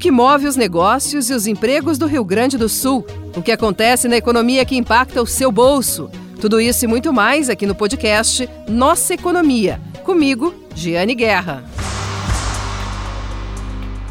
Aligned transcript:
que 0.00 0.10
move 0.10 0.46
os 0.46 0.56
negócios 0.56 1.28
e 1.28 1.34
os 1.34 1.46
empregos 1.46 1.98
do 1.98 2.06
Rio 2.06 2.24
Grande 2.24 2.56
do 2.56 2.70
Sul, 2.70 3.04
o 3.36 3.42
que 3.42 3.52
acontece 3.52 4.08
na 4.08 4.16
economia 4.16 4.64
que 4.64 4.74
impacta 4.74 5.20
o 5.20 5.26
seu 5.26 5.52
bolso. 5.52 6.10
Tudo 6.40 6.58
isso 6.58 6.86
e 6.86 6.88
muito 6.88 7.12
mais 7.12 7.50
aqui 7.50 7.66
no 7.66 7.74
podcast 7.74 8.48
Nossa 8.66 9.12
Economia. 9.12 9.78
Comigo, 10.02 10.54
Giane 10.74 11.14
Guerra. 11.14 11.62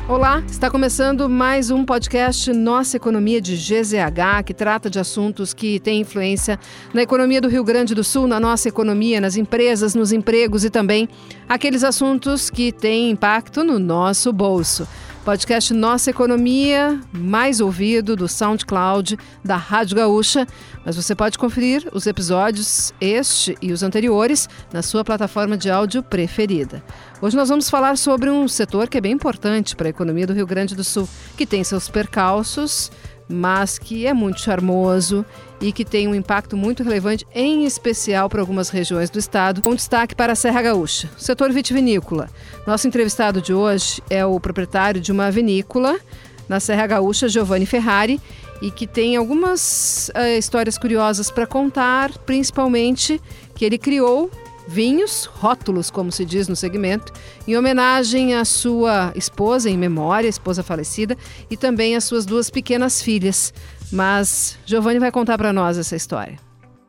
Olá, 0.08 0.44
está 0.48 0.70
começando 0.70 1.28
mais 1.28 1.72
um 1.72 1.84
podcast 1.84 2.54
Nossa 2.54 2.98
Economia 2.98 3.42
de 3.42 3.56
GZH, 3.56 4.44
que 4.46 4.54
trata 4.54 4.92
de 4.92 5.00
assuntos 5.00 5.56
que 5.56 5.80
têm 5.80 6.02
influência 6.02 6.60
na 6.94 7.02
economia 7.02 7.42
do 7.42 7.48
Rio 7.48 7.64
Grande 7.64 7.96
do 7.96 8.04
Sul, 8.04 8.28
na 8.28 8.40
nossa 8.40 8.70
economia, 8.70 9.20
nas 9.20 9.36
empresas, 9.36 9.96
nos 9.96 10.12
empregos 10.12 10.64
e 10.64 10.70
também 10.70 11.10
aqueles 11.48 11.84
assuntos 11.84 12.50
que 12.50 12.72
têm 12.72 13.10
impacto 13.10 13.64
no 13.64 13.80
nosso 13.80 14.32
bolso. 14.32 14.88
Podcast 15.24 15.74
Nossa 15.74 16.10
Economia, 16.10 17.00
mais 17.14 17.60
ouvido 17.60 18.16
do 18.16 18.28
SoundCloud 18.28 19.18
da 19.44 19.56
Rádio 19.56 19.98
Gaúcha. 19.98 20.48
Mas 20.86 20.96
você 20.96 21.14
pode 21.14 21.38
conferir 21.38 21.88
os 21.94 22.08
episódios, 22.08 22.94
este 23.00 23.58
e 23.62 23.72
os 23.72 23.84
anteriores, 23.84 24.48
na 24.74 24.82
sua 24.82 25.04
plataforma 25.04 25.58
de 25.58 25.70
áudio 25.70 26.02
preferida. 26.02 26.84
Hoje 27.22 27.36
nós 27.36 27.50
vamos 27.50 27.70
falar 27.70 27.98
sobre 27.98 28.30
um 28.30 28.48
setor 28.48 28.88
que 28.88 28.98
é 28.98 29.02
bem 29.02 29.12
importante 29.12 29.76
para 29.76 29.88
a 29.88 29.90
economia 29.90 30.26
do 30.26 30.34
Rio 30.34 30.48
Grande 30.48 30.76
do 30.76 30.84
Sul, 30.84 31.08
que 31.38 31.46
tem 31.46 31.64
seus 31.64 31.90
percalços, 31.90 32.92
mas 33.30 33.78
que 33.78 34.08
é 34.08 34.14
muito 34.14 34.42
charmoso 34.42 35.24
e 35.62 35.72
que 35.72 35.86
tem 35.86 36.08
um 36.08 36.16
impacto 36.16 36.58
muito 36.58 36.82
relevante, 36.82 37.28
em 37.34 37.64
especial 37.66 38.28
para 38.28 38.42
algumas 38.42 38.70
regiões 38.70 39.10
do 39.10 39.20
estado, 39.20 39.62
com 39.62 39.76
destaque 39.76 40.16
para 40.16 40.34
a 40.34 40.36
Serra 40.36 40.64
Gaúcha, 40.64 41.10
setor 41.18 41.52
vitivinícola. 41.52 42.28
Nosso 42.66 42.88
entrevistado 42.88 43.42
de 43.42 43.54
hoje 43.54 44.02
é 44.10 44.26
o 44.26 44.40
proprietário 44.40 45.00
de 45.00 45.12
uma 45.12 45.30
vinícola 45.30 46.00
na 46.48 46.60
Serra 46.60 46.88
Gaúcha, 46.88 47.30
Giovanni 47.30 47.68
Ferrari, 47.68 48.20
e 48.62 48.72
que 48.72 48.88
tem 48.88 49.16
algumas 49.16 50.10
uh, 50.16 50.38
histórias 50.38 50.78
curiosas 50.78 51.30
para 51.30 51.46
contar, 51.46 52.12
principalmente 52.20 53.22
que 53.54 53.64
ele 53.64 53.78
criou 53.78 54.32
vinhos, 54.70 55.26
rótulos, 55.26 55.90
como 55.90 56.12
se 56.12 56.24
diz 56.24 56.48
no 56.48 56.56
segmento, 56.56 57.12
em 57.48 57.58
homenagem 57.58 58.36
à 58.36 58.46
sua 58.46 59.12
esposa, 59.16 59.68
em 59.68 59.78
memória, 59.78 60.28
esposa 60.28 60.62
falecida, 60.62 61.18
e 61.50 61.58
também 61.58 61.96
às 61.96 62.04
suas 62.04 62.26
duas 62.26 62.52
pequenas 62.52 63.02
filhas. 63.02 63.52
Mas 63.92 64.60
Giovanni 64.66 65.00
vai 65.00 65.12
contar 65.12 65.38
para 65.38 65.52
nós 65.52 65.78
essa 65.78 65.96
história. 65.96 66.38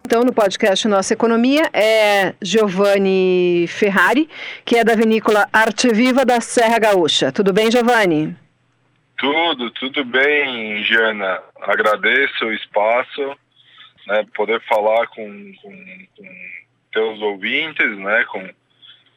Então, 0.05 0.23
no 0.25 0.33
podcast 0.33 0.87
Nossa 0.89 1.15
Economia 1.15 1.71
é 1.73 2.35
Giovanni 2.43 3.65
Ferrari, 3.69 4.29
que 4.65 4.77
é 4.77 4.85
da 4.85 4.95
vinícola 4.95 5.49
Arte 5.53 5.89
Viva 5.89 6.25
da 6.25 6.41
Serra 6.41 6.79
Gaúcha. 6.79 7.33
Tudo 7.33 7.53
bem, 7.53 7.71
Giovanni? 7.71 8.37
Tudo, 9.17 9.71
tudo 9.71 10.05
bem, 10.05 10.83
Jana. 10.85 11.41
Agradeço 11.63 12.45
o 12.45 12.53
espaço, 12.53 13.37
né, 14.07 14.27
poder 14.35 14.61
falar 14.69 15.07
com, 15.09 15.53
com, 15.63 15.71
com 16.17 16.50
teus 16.93 17.21
ouvintes, 17.21 17.97
né, 17.99 18.25
com, 18.25 18.49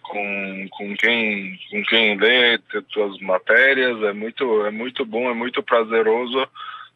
com, 0.02 0.68
com, 0.72 0.96
quem, 0.96 1.60
com 1.70 1.84
quem 1.84 2.18
lê 2.18 2.60
tuas 2.92 3.20
matérias. 3.20 4.02
É 4.04 4.14
muito, 4.14 4.66
é 4.66 4.72
muito 4.72 5.06
bom, 5.06 5.30
é 5.30 5.34
muito 5.34 5.62
prazeroso 5.64 6.48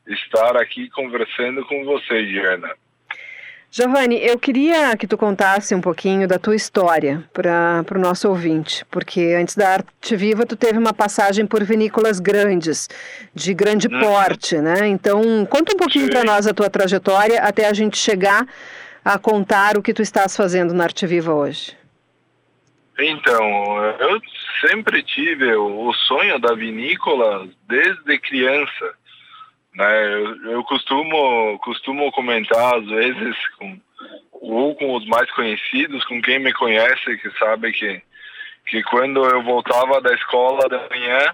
estar 0.08 0.56
aqui 0.58 0.90
conversando 0.90 1.66
com 1.66 1.84
você, 1.84 2.24
Diana. 2.26 2.74
Giovanni, 3.70 4.18
eu 4.26 4.40
queria 4.40 4.96
que 4.96 5.06
tu 5.06 5.18
contasse 5.18 5.76
um 5.76 5.82
pouquinho 5.82 6.26
da 6.26 6.40
tua 6.40 6.56
história 6.56 7.24
para 7.34 7.84
o 7.96 8.00
nosso 8.00 8.30
ouvinte, 8.30 8.86
porque 8.90 9.36
antes 9.38 9.56
da 9.56 9.74
Arte 9.74 10.16
Viva 10.16 10.46
tu 10.46 10.56
teve 10.56 10.80
uma 10.80 10.94
passagem 10.94 11.46
por 11.46 11.64
vinícolas 11.66 12.20
grandes, 12.20 12.88
de 13.36 13.54
grande 13.54 13.88
uhum. 13.88 14.00
porte, 14.00 14.58
né? 14.58 14.88
Então, 14.88 15.46
conta 15.46 15.76
um 15.76 15.78
pouquinho 15.78 16.10
para 16.10 16.24
nós 16.24 16.48
a 16.48 16.54
tua 16.54 16.70
trajetória 16.70 17.42
até 17.42 17.68
a 17.68 17.74
gente 17.74 17.98
chegar 17.98 18.48
a 19.08 19.18
contar 19.18 19.78
o 19.78 19.82
que 19.82 19.94
tu 19.94 20.02
estás 20.02 20.36
fazendo 20.36 20.74
na 20.74 20.84
Arte 20.84 21.08
Viva 21.08 21.34
hoje. 21.34 21.78
Então, 23.00 23.86
eu 24.00 24.20
sempre 24.60 25.02
tive 25.02 25.56
o 25.56 25.94
sonho 25.94 26.38
da 26.40 26.54
vinícola 26.54 27.48
desde 27.70 28.20
criança. 28.20 28.94
Né? 29.74 30.14
Eu, 30.14 30.52
eu 30.52 30.64
costumo, 30.66 31.58
costumo 31.60 32.12
comentar 32.12 32.76
às 32.76 32.86
vezes 32.86 33.36
com 33.58 33.80
ou 34.40 34.76
com 34.76 34.94
os 34.96 35.08
mais 35.08 35.32
conhecidos, 35.32 36.04
com 36.06 36.22
quem 36.22 36.38
me 36.40 36.54
conhece, 36.54 37.18
que 37.18 37.32
sabe 37.40 37.72
que 37.72 38.02
que 38.68 38.84
quando 38.84 39.24
eu 39.24 39.42
voltava 39.42 40.02
da 40.02 40.14
escola 40.14 40.68
da 40.68 40.90
manhã, 40.90 41.34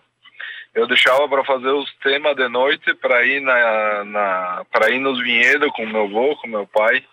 eu 0.75 0.85
deixava 0.85 1.27
para 1.27 1.43
fazer 1.43 1.71
os 1.71 1.91
temas 1.95 2.35
de 2.35 2.47
noite 2.47 2.93
para 2.93 3.25
ir 3.25 3.41
na, 3.41 4.03
na 4.03 4.65
para 4.71 4.91
ir 4.91 4.99
nos 4.99 5.19
vinhedos 5.23 5.71
com 5.71 5.87
meu 5.87 6.03
avô, 6.03 6.35
com 6.35 6.47
meu 6.47 6.67
pai 6.67 7.03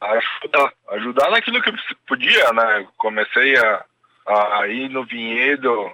ajudar, 0.00 0.72
ajudar 0.88 1.30
naquilo 1.30 1.62
que 1.62 1.70
eu 1.70 1.74
podia, 2.06 2.52
né? 2.52 2.86
Comecei 2.96 3.56
a, 3.56 3.84
a 4.26 4.68
ir 4.68 4.88
no 4.88 5.04
vinhedo 5.04 5.92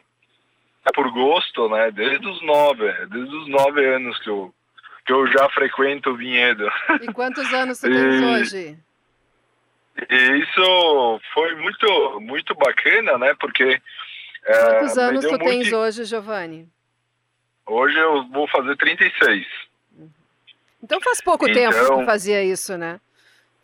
por 0.94 1.10
gosto, 1.10 1.68
né? 1.68 1.90
Desde 1.90 2.26
os 2.26 2.42
nove, 2.42 2.90
desde 3.06 3.36
os 3.36 3.48
nove 3.48 3.84
anos 3.86 4.18
que 4.20 4.28
eu, 4.28 4.52
que 5.06 5.12
eu 5.12 5.26
já 5.28 5.48
frequento 5.50 6.10
o 6.10 6.16
vinhedo. 6.16 6.68
E 7.00 7.12
quantos 7.12 7.52
anos 7.52 7.78
você 7.78 7.88
tem 7.90 8.24
hoje? 8.24 8.78
E 10.10 10.16
isso 10.38 11.20
foi 11.34 11.54
muito, 11.56 12.20
muito 12.20 12.54
bacana, 12.54 13.18
né? 13.18 13.34
Porque. 13.38 13.80
É, 14.44 14.78
quantos 14.78 14.96
é, 14.96 15.02
anos 15.02 15.24
tu 15.24 15.30
muito... 15.30 15.44
tens 15.44 15.72
hoje, 15.72 16.04
Giovanni? 16.04 16.68
Hoje 17.66 17.96
eu 17.96 18.26
vou 18.28 18.48
fazer 18.48 18.76
36. 18.76 19.46
Então 20.82 21.00
faz 21.00 21.20
pouco 21.20 21.48
então, 21.48 21.70
tempo 21.70 21.78
que 21.78 22.00
tu 22.00 22.04
fazia 22.04 22.42
isso, 22.42 22.76
né? 22.76 23.00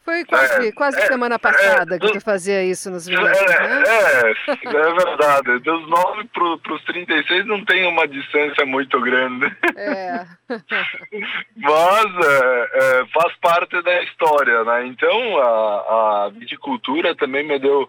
Foi 0.08 0.24
quase, 0.24 0.69
é, 0.69 0.72
quase 0.72 0.98
é, 0.98 1.06
semana 1.06 1.38
passada 1.38 1.96
é, 1.96 1.98
que 1.98 2.12
tu 2.12 2.20
fazia 2.22 2.64
isso 2.64 2.91
nos 2.91 3.06
vídeos, 3.06 3.28
é, 3.28 3.69
né? 3.69 3.82
É, 3.86 4.30
é 4.50 4.92
verdade. 4.94 5.58
Dos 5.58 5.86
9 5.86 6.24
para 6.32 6.72
os 6.72 6.82
36 6.84 7.44
não 7.44 7.62
tem 7.62 7.86
uma 7.86 8.08
distância 8.08 8.64
muito 8.64 8.98
grande. 9.02 9.54
É. 9.76 10.24
Mas 11.54 12.26
é, 12.26 12.70
é, 12.72 13.06
faz 13.12 13.36
parte 13.42 13.82
da 13.82 14.02
história, 14.04 14.64
né? 14.64 14.86
Então 14.86 15.38
a, 15.42 16.25
a 16.25 16.30
viticultura 16.30 17.14
também 17.14 17.46
me 17.46 17.58
deu 17.58 17.86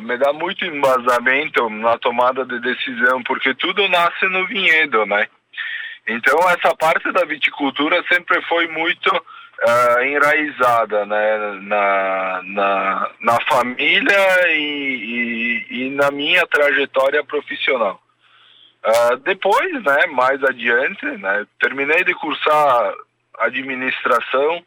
me 0.00 0.16
dá 0.16 0.32
muito 0.32 0.64
embasamento 0.64 1.68
na 1.68 1.98
tomada 1.98 2.46
de 2.46 2.60
decisão, 2.60 3.22
porque 3.24 3.52
tudo 3.54 3.86
nasce 3.88 4.24
no 4.28 4.46
vinhedo, 4.46 5.04
né? 5.04 5.28
Então 6.06 6.38
essa 6.48 6.74
parte 6.74 7.12
da 7.12 7.24
viticultura 7.26 8.02
sempre 8.08 8.40
foi 8.42 8.68
muito 8.68 9.10
uh, 9.66 10.02
enraizada 10.02 11.04
né, 11.06 11.58
na, 11.62 12.42
na, 12.44 13.10
na 13.20 13.40
família 13.46 14.50
e, 14.50 15.66
e, 15.70 15.86
e, 15.86 15.90
na 15.90 16.10
minha 16.10 16.46
trajetória 16.46 17.24
profissional. 17.24 18.00
Uh, 18.84 19.16
depois, 19.18 19.82
né, 19.82 20.06
mais 20.06 20.42
adiante, 20.44 21.04
né, 21.04 21.46
terminei 21.60 22.04
de 22.04 22.14
cursar 22.14 22.94
administração 23.38 24.62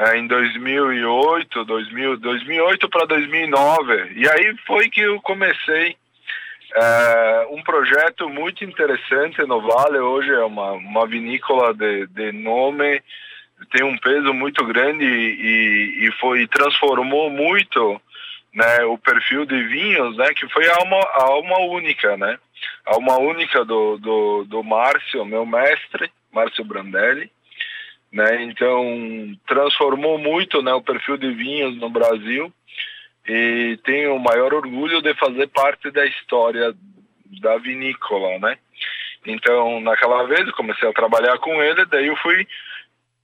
uh, 0.00 0.14
em 0.16 0.26
2008, 0.26 1.64
2000, 1.64 2.16
2008 2.18 2.88
para 2.88 3.06
2009, 3.06 4.12
e 4.16 4.28
aí 4.28 4.56
foi 4.66 4.88
que 4.88 5.00
eu 5.00 5.20
comecei 5.20 5.96
um 7.52 7.62
projeto 7.62 8.28
muito 8.28 8.62
interessante 8.62 9.40
no 9.46 9.62
Vale 9.62 9.98
hoje 9.98 10.30
é 10.30 10.44
uma, 10.44 10.72
uma 10.72 11.06
vinícola 11.06 11.72
de, 11.72 12.06
de 12.08 12.32
nome 12.32 13.00
tem 13.72 13.84
um 13.84 13.96
peso 13.98 14.32
muito 14.34 14.64
grande 14.64 15.04
e, 15.04 16.06
e 16.06 16.12
foi 16.20 16.46
transformou 16.46 17.30
muito 17.30 18.00
né, 18.54 18.84
o 18.84 18.96
perfil 18.96 19.44
de 19.44 19.62
vinhos, 19.64 20.16
né, 20.16 20.32
que 20.34 20.48
foi 20.48 20.66
a 20.66 20.76
alma, 20.76 20.96
a 20.96 21.22
alma 21.24 21.58
única, 21.60 22.16
né, 22.16 22.38
a 22.86 22.94
alma 22.94 23.18
única 23.18 23.64
do, 23.64 23.98
do, 23.98 24.44
do 24.44 24.64
Márcio, 24.64 25.26
meu 25.26 25.44
mestre, 25.44 26.10
Márcio 26.32 26.64
Brandelli, 26.64 27.30
né, 28.10 28.44
então 28.44 29.36
transformou 29.46 30.18
muito, 30.18 30.62
né, 30.62 30.72
o 30.72 30.82
perfil 30.82 31.18
de 31.18 31.30
vinhos 31.32 31.76
no 31.76 31.90
Brasil 31.90 32.50
e 33.28 33.78
tenho 33.84 34.14
o 34.14 34.20
maior 34.20 34.54
orgulho 34.54 35.02
de 35.02 35.12
fazer 35.14 35.48
parte 35.48 35.90
da 35.90 36.06
história 36.06 36.74
da 37.42 37.58
vinícola, 37.58 38.38
né. 38.38 38.58
Então, 39.26 39.80
naquela 39.80 40.22
vez, 40.22 40.50
comecei 40.52 40.88
a 40.88 40.92
trabalhar 40.92 41.36
com 41.38 41.60
ele, 41.62 41.84
daí 41.86 42.06
eu 42.06 42.16
fui 42.16 42.46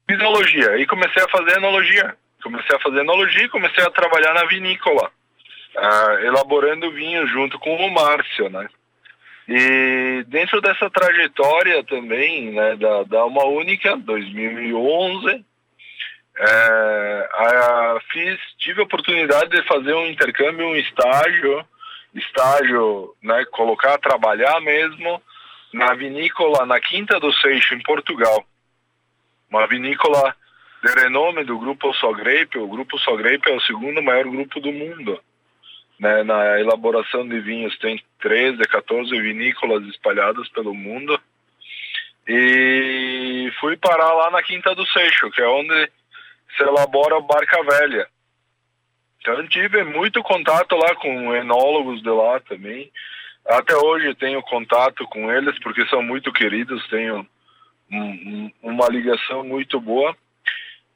enologia 0.08 0.76
e 0.78 0.86
comecei 0.86 1.22
a 1.22 1.28
fazer 1.28 1.56
enologia. 1.56 2.16
Comecei 2.42 2.76
a 2.76 2.80
fazer 2.80 3.00
enologia 3.00 3.44
e 3.44 3.48
comecei 3.48 3.84
a 3.84 3.90
trabalhar 3.90 4.34
na 4.34 4.44
vinícola, 4.46 5.10
uh, 5.76 6.24
elaborando 6.24 6.90
vinho 6.90 7.26
junto 7.28 7.58
com 7.58 7.76
o 7.76 7.90
Márcio, 7.90 8.48
né? 8.50 8.68
E 9.48 10.24
dentro 10.28 10.60
dessa 10.60 10.88
trajetória 10.88 11.82
também, 11.84 12.52
né, 12.52 12.76
da, 12.76 13.02
da 13.04 13.24
Uma 13.24 13.44
Única, 13.44 13.96
2011, 13.96 15.44
é, 16.38 17.28
a, 17.34 17.98
fiz, 18.10 18.38
tive 18.58 18.80
a 18.80 18.84
oportunidade 18.84 19.50
de 19.50 19.62
fazer 19.66 19.92
um 19.94 20.06
intercâmbio, 20.06 20.66
um 20.66 20.76
estágio, 20.76 21.66
estágio, 22.14 23.14
né, 23.22 23.44
colocar 23.52 23.98
trabalhar 23.98 24.60
mesmo 24.60 25.20
na 25.72 25.94
vinícola 25.94 26.64
na 26.64 26.80
Quinta 26.80 27.18
do 27.18 27.32
Seixo, 27.34 27.74
em 27.74 27.82
Portugal. 27.82 28.44
Uma 29.52 29.66
vinícola 29.66 30.34
de 30.82 30.90
renome 30.98 31.44
do 31.44 31.58
grupo 31.58 31.92
Sogrepe. 31.92 32.56
O 32.56 32.66
grupo 32.66 32.98
Sogrepe 32.98 33.50
é 33.50 33.54
o 33.54 33.60
segundo 33.60 34.02
maior 34.02 34.24
grupo 34.24 34.58
do 34.58 34.72
mundo. 34.72 35.20
Né, 36.00 36.22
na 36.24 36.58
elaboração 36.58 37.28
de 37.28 37.38
vinhos 37.38 37.78
tem 37.78 38.02
13, 38.20 38.62
14 38.62 39.10
vinícolas 39.20 39.84
espalhadas 39.88 40.48
pelo 40.48 40.74
mundo. 40.74 41.20
E 42.26 43.52
fui 43.60 43.76
parar 43.76 44.14
lá 44.14 44.30
na 44.30 44.42
Quinta 44.42 44.74
do 44.74 44.86
Seixo, 44.86 45.30
que 45.30 45.42
é 45.42 45.46
onde 45.46 45.90
se 46.56 46.62
elabora 46.62 47.20
Barca 47.20 47.62
Velha. 47.62 48.08
Então 49.20 49.46
tive 49.48 49.84
muito 49.84 50.22
contato 50.22 50.74
lá 50.76 50.94
com 50.94 51.36
enólogos 51.36 52.02
de 52.02 52.08
lá 52.08 52.40
também. 52.40 52.90
Até 53.44 53.76
hoje 53.76 54.14
tenho 54.14 54.40
contato 54.44 55.06
com 55.08 55.30
eles 55.30 55.58
porque 55.58 55.86
são 55.88 56.02
muito 56.02 56.32
queridos, 56.32 56.88
tenho 56.88 57.28
um, 57.92 58.50
uma 58.62 58.88
ligação 58.88 59.44
muito 59.44 59.80
boa. 59.80 60.16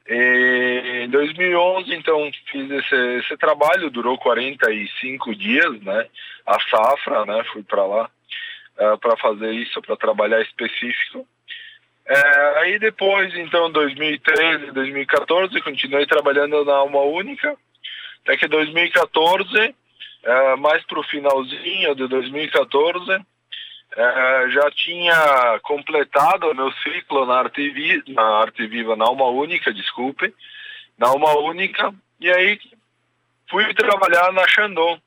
E 0.09 1.03
em 1.03 1.09
2011, 1.09 1.93
então, 1.93 2.31
fiz 2.49 2.71
esse, 2.71 2.95
esse, 3.19 3.37
trabalho, 3.37 3.89
durou 3.89 4.17
45 4.17 5.35
dias, 5.35 5.81
né? 5.81 6.07
A 6.45 6.57
safra, 6.69 7.25
né? 7.25 7.43
Fui 7.51 7.61
para 7.61 7.85
lá 7.85 8.09
uh, 8.77 8.93
é, 8.93 8.97
para 8.97 9.17
fazer 9.17 9.51
isso, 9.51 9.81
para 9.81 9.97
trabalhar 9.97 10.41
específico. 10.41 11.27
É, 12.05 12.59
aí 12.59 12.79
depois, 12.79 13.35
então, 13.35 13.69
2013, 13.69 14.71
2014, 14.71 15.61
continuei 15.61 16.05
trabalhando 16.05 16.63
na 16.63 16.75
Alma 16.75 17.01
Única. 17.01 17.57
Até 18.23 18.37
que 18.37 18.47
2014, 18.47 19.75
é, 20.23 20.55
mais 20.55 20.85
para 20.85 20.99
o 20.99 21.03
finalzinho 21.03 21.93
de 21.95 22.07
2014, 22.07 23.19
é, 23.97 24.49
já 24.51 24.69
tinha 24.71 25.59
completado 25.63 26.51
o 26.51 26.55
meu 26.55 26.71
ciclo 26.83 27.25
na 27.25 27.39
Arte, 27.39 27.67
Viva, 27.71 28.03
na 28.09 28.23
Arte 28.41 28.67
Viva, 28.67 28.95
na 28.95 29.05
Alma 29.05 29.25
Única, 29.25 29.73
desculpe, 29.73 30.31
na 30.97 31.07
Alma 31.07 31.35
Única, 31.39 31.91
e 32.19 32.31
aí 32.31 32.59
fui 33.49 33.73
trabalhar 33.73 34.31
na 34.31 34.47
Shandong. 34.47 35.01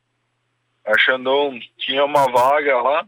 A 0.85 0.99
Shandong 0.99 1.61
tinha 1.79 2.05
uma 2.05 2.27
vaga 2.33 2.83
lá, 2.83 3.07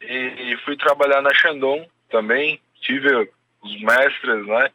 e 0.00 0.56
fui 0.64 0.76
trabalhar 0.76 1.20
na 1.22 1.34
Shandong 1.34 1.88
também, 2.08 2.60
tive 2.80 3.28
os 3.62 3.80
mestres, 3.80 4.46
né, 4.46 4.70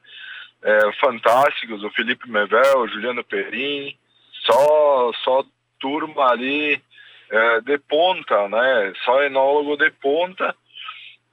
é, 0.64 0.92
fantásticos, 1.00 1.82
o 1.82 1.90
Felipe 1.92 2.30
Mevel, 2.30 2.80
o 2.80 2.88
Juliano 2.90 3.24
Perim, 3.24 3.98
só, 4.46 5.12
só 5.24 5.46
turma 5.80 6.32
ali 6.32 6.82
é, 7.30 7.62
de 7.62 7.78
ponta, 7.80 8.48
né? 8.48 8.94
Só 9.04 9.24
enólogo 9.24 9.78
de 9.78 9.92
ponta. 9.92 10.56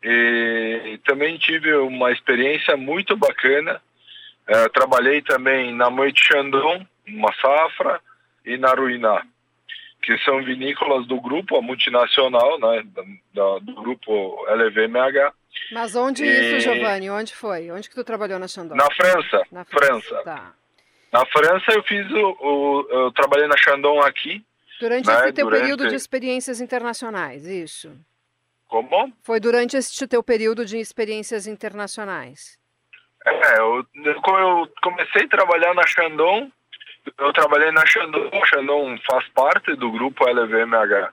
E 0.02 0.98
também 1.04 1.38
tive 1.38 1.74
uma 1.76 2.10
experiência 2.10 2.76
muito 2.76 3.16
bacana. 3.16 3.80
É, 4.46 4.68
trabalhei 4.70 5.22
também 5.22 5.72
na 5.72 5.88
Moit 5.88 6.20
Chandon, 6.20 6.84
uma 7.06 7.32
safra, 7.34 8.00
e 8.44 8.56
na 8.56 8.74
Ruiná, 8.74 9.22
que 10.02 10.18
são 10.18 10.42
vinícolas 10.42 11.06
do 11.06 11.20
grupo, 11.20 11.56
a 11.56 11.62
multinacional, 11.62 12.58
né? 12.58 12.82
Da, 13.32 13.58
do 13.60 13.74
grupo 13.74 14.44
LVMH. 14.48 15.32
Mas 15.70 15.94
onde 15.94 16.24
e... 16.24 16.28
isso, 16.28 16.60
Giovanni? 16.60 17.10
Onde 17.10 17.34
foi? 17.34 17.70
Onde 17.70 17.88
que 17.88 17.94
tu 17.94 18.04
trabalhou 18.04 18.38
na 18.38 18.48
Chandon? 18.48 18.74
Na 18.74 18.90
França. 18.90 19.42
Na 19.52 19.64
França. 19.64 20.08
França. 20.08 20.22
Tá. 20.24 20.52
Na 21.12 21.26
França 21.26 21.72
eu 21.72 21.82
fiz 21.82 22.10
o, 22.10 22.36
o, 22.40 22.88
eu 22.90 23.12
trabalhei 23.12 23.46
na 23.46 23.56
Chandon 23.56 24.00
aqui. 24.00 24.44
Durante 24.80 25.06
né, 25.06 25.14
esse 25.14 25.32
teu 25.32 25.46
durante... 25.46 25.60
período 25.60 25.88
de 25.88 25.94
experiências 25.94 26.60
internacionais, 26.60 27.46
isso? 27.46 27.92
Como? 28.66 29.12
Foi 29.22 29.38
durante 29.38 29.76
este 29.76 30.06
teu 30.06 30.22
período 30.22 30.64
de 30.64 30.78
experiências 30.78 31.46
internacionais. 31.46 32.58
É, 33.24 33.58
eu, 33.58 33.86
eu 34.04 34.72
comecei 34.82 35.24
a 35.24 35.28
trabalhar 35.28 35.74
na 35.74 35.86
Chandon, 35.86 36.50
eu 37.18 37.32
trabalhei 37.32 37.70
na 37.70 37.86
Chandon, 37.86 38.30
a 38.32 38.46
Chandon 38.46 38.98
faz 39.06 39.28
parte 39.28 39.74
do 39.76 39.90
grupo 39.92 40.24
LVMH 40.26 41.12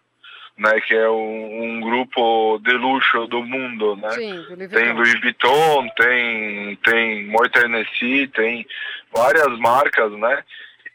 né, 0.59 0.81
que 0.81 0.93
é 0.93 1.09
um, 1.09 1.63
um, 1.63 1.79
grupo 1.79 2.59
de 2.59 2.73
luxo 2.73 3.25
do 3.27 3.41
mundo, 3.41 3.95
né? 3.95 4.09
Sim, 4.11 4.33
Louis 4.49 4.69
tem 4.69 4.91
Louis 4.91 5.19
Vuitton, 5.21 5.87
tem 5.95 6.75
tem 6.83 7.27
Moet 7.27 7.57
Hennessy, 7.57 8.27
tem 8.27 8.67
várias 9.11 9.57
marcas, 9.57 10.11
né? 10.11 10.43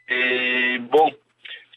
E 0.06 0.78
bom, 0.90 1.10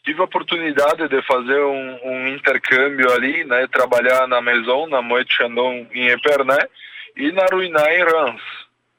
tive 0.08 0.22
a 0.22 0.24
oportunidade 0.24 1.06
de 1.06 1.22
fazer 1.22 1.60
um, 1.60 1.98
um 2.02 2.28
intercâmbio 2.28 3.12
ali, 3.12 3.44
né? 3.44 3.66
Trabalhar 3.66 4.26
na 4.26 4.40
Maison, 4.40 4.86
na 4.86 5.02
Moet 5.02 5.30
Chandon 5.30 5.86
em 5.92 6.08
Epernay 6.08 6.66
e 7.14 7.30
na 7.30 7.44
Ruiná 7.52 7.84
em 7.92 8.04
Reims, 8.04 8.42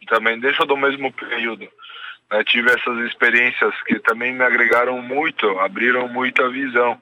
também 0.07 0.39
deixa 0.39 0.65
do 0.67 0.77
mesmo 0.77 1.11
período. 1.11 1.67
Né? 2.29 2.43
Tive 2.43 2.69
essas 2.69 2.99
experiências 3.07 3.73
que 3.87 3.97
também 3.99 4.33
me 4.33 4.43
agregaram 4.43 5.01
muito, 5.01 5.47
abriram 5.59 6.07
muito 6.07 6.43
a 6.43 6.49
visão. 6.49 7.01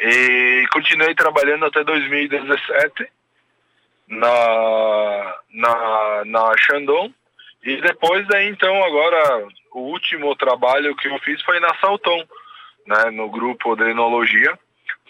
E 0.00 0.64
continuei 0.72 1.14
trabalhando 1.14 1.66
até 1.66 1.84
2017 1.84 3.06
na, 4.08 5.36
na, 5.52 6.22
na 6.24 6.52
Shandong. 6.58 7.14
E 7.62 7.80
depois 7.80 8.26
daí, 8.26 8.48
então, 8.48 8.82
agora, 8.82 9.46
o 9.72 9.82
último 9.82 10.34
trabalho 10.34 10.96
que 10.96 11.06
eu 11.06 11.18
fiz 11.20 11.40
foi 11.42 11.60
na 11.60 11.72
Salton, 11.76 12.26
né, 12.86 13.10
no 13.10 13.28
grupo 13.30 13.74
de 13.76 13.90
enologia 13.90 14.58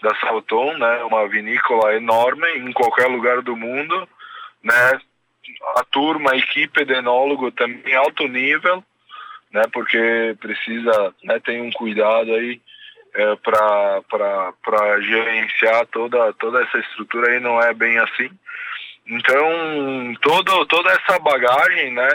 da 0.01 0.15
Salton, 0.15 0.77
né, 0.77 1.03
uma 1.03 1.27
vinícola 1.27 1.95
enorme 1.95 2.47
em 2.57 2.71
qualquer 2.71 3.07
lugar 3.07 3.41
do 3.41 3.55
mundo, 3.55 4.07
né, 4.63 4.99
a 5.77 5.83
turma, 5.83 6.31
a 6.31 6.37
equipe 6.37 6.83
de 6.85 6.93
enólogo 6.93 7.51
também 7.51 7.95
alto 7.95 8.27
nível, 8.27 8.83
né, 9.51 9.63
porque 9.71 10.35
precisa, 10.39 11.13
né, 11.23 11.39
tem 11.39 11.61
um 11.61 11.71
cuidado 11.71 12.33
aí 12.33 12.61
é, 13.13 13.35
para 13.37 15.01
gerenciar 15.01 15.85
toda, 15.87 16.33
toda 16.33 16.61
essa 16.61 16.77
estrutura 16.79 17.31
aí 17.31 17.39
não 17.39 17.61
é 17.61 17.73
bem 17.73 17.97
assim. 17.99 18.29
Então, 19.07 20.13
todo, 20.21 20.65
toda 20.65 20.91
essa 20.91 21.17
bagagem, 21.19 21.91
né, 21.91 22.09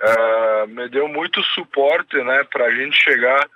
é, 0.00 0.66
me 0.66 0.88
deu 0.88 1.08
muito 1.08 1.42
suporte, 1.42 2.16
né, 2.22 2.44
para 2.44 2.66
a 2.66 2.70
gente 2.74 2.96
chegar 2.96 3.48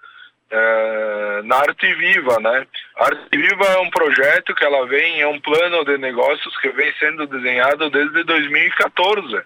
é, 0.50 1.42
na 1.44 1.56
Arte 1.56 1.94
Viva, 1.94 2.38
né. 2.40 2.66
A 2.96 3.04
Arte 3.04 3.36
Viva 3.36 3.64
é 3.64 3.78
um 3.78 3.90
projeto 3.90 4.54
que 4.54 4.64
ela 4.64 4.86
vem, 4.86 5.20
é 5.20 5.26
um 5.26 5.40
plano 5.40 5.84
de 5.84 5.98
negócios 5.98 6.56
que 6.58 6.68
vem 6.70 6.92
sendo 6.98 7.26
desenhado 7.26 7.90
desde 7.90 8.24
2014, 8.24 9.42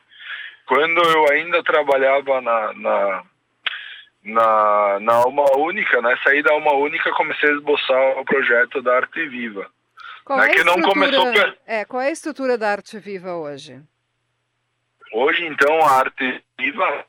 quando 0.66 1.02
eu 1.02 1.32
ainda 1.32 1.62
trabalhava 1.62 2.40
na, 2.40 2.72
na 2.74 3.24
na, 4.24 5.00
na 5.00 5.14
Alma 5.14 5.44
Única, 5.56 6.00
né? 6.00 6.16
Saí 6.22 6.42
da 6.42 6.52
Alma 6.52 6.72
Única 6.74 7.10
comecei 7.12 7.48
a 7.48 7.54
esboçar 7.54 8.18
o 8.18 8.24
projeto 8.24 8.80
da 8.80 8.96
Arte 8.96 9.28
Viva. 9.28 9.68
Qual, 10.24 10.38
né? 10.38 10.50
é, 10.50 10.54
que 10.54 10.64
não 10.64 10.80
começou... 10.80 11.32
é, 11.66 11.84
qual 11.84 12.00
é 12.00 12.08
a 12.08 12.12
estrutura 12.12 12.56
da 12.56 12.70
Arte 12.70 12.98
Viva 12.98 13.34
hoje? 13.34 13.80
Hoje, 15.12 15.44
então, 15.46 15.80
a 15.84 15.90
Arte 15.98 16.42
Viva, 16.58 17.04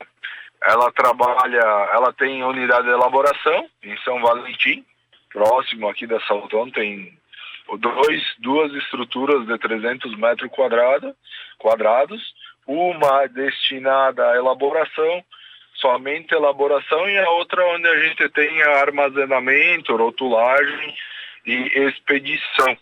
ela 0.66 0.90
trabalha, 0.92 1.60
ela 1.92 2.12
tem 2.12 2.42
unidade 2.42 2.86
de 2.86 2.92
elaboração 2.92 3.68
em 3.82 3.96
São 3.98 4.20
Valentim, 4.20 4.84
próximo 5.32 5.88
aqui 5.88 6.06
da 6.06 6.20
Salton, 6.20 6.70
tem 6.70 7.18
dois, 7.78 8.22
duas 8.38 8.72
estruturas 8.74 9.46
de 9.46 9.58
300 9.58 10.16
metros 10.16 10.50
quadrados, 10.50 11.14
quadrados, 11.58 12.22
uma 12.66 13.26
destinada 13.26 14.30
à 14.30 14.36
elaboração 14.36 15.24
somente 15.76 16.32
elaboração 16.32 17.08
e 17.08 17.18
a 17.18 17.28
outra 17.30 17.64
onde 17.66 17.86
a 17.88 18.00
gente 18.00 18.28
tem 18.30 18.62
armazenamento, 18.62 19.96
rotulagem 19.96 20.94
e 21.44 21.54
expedição. 21.86 22.76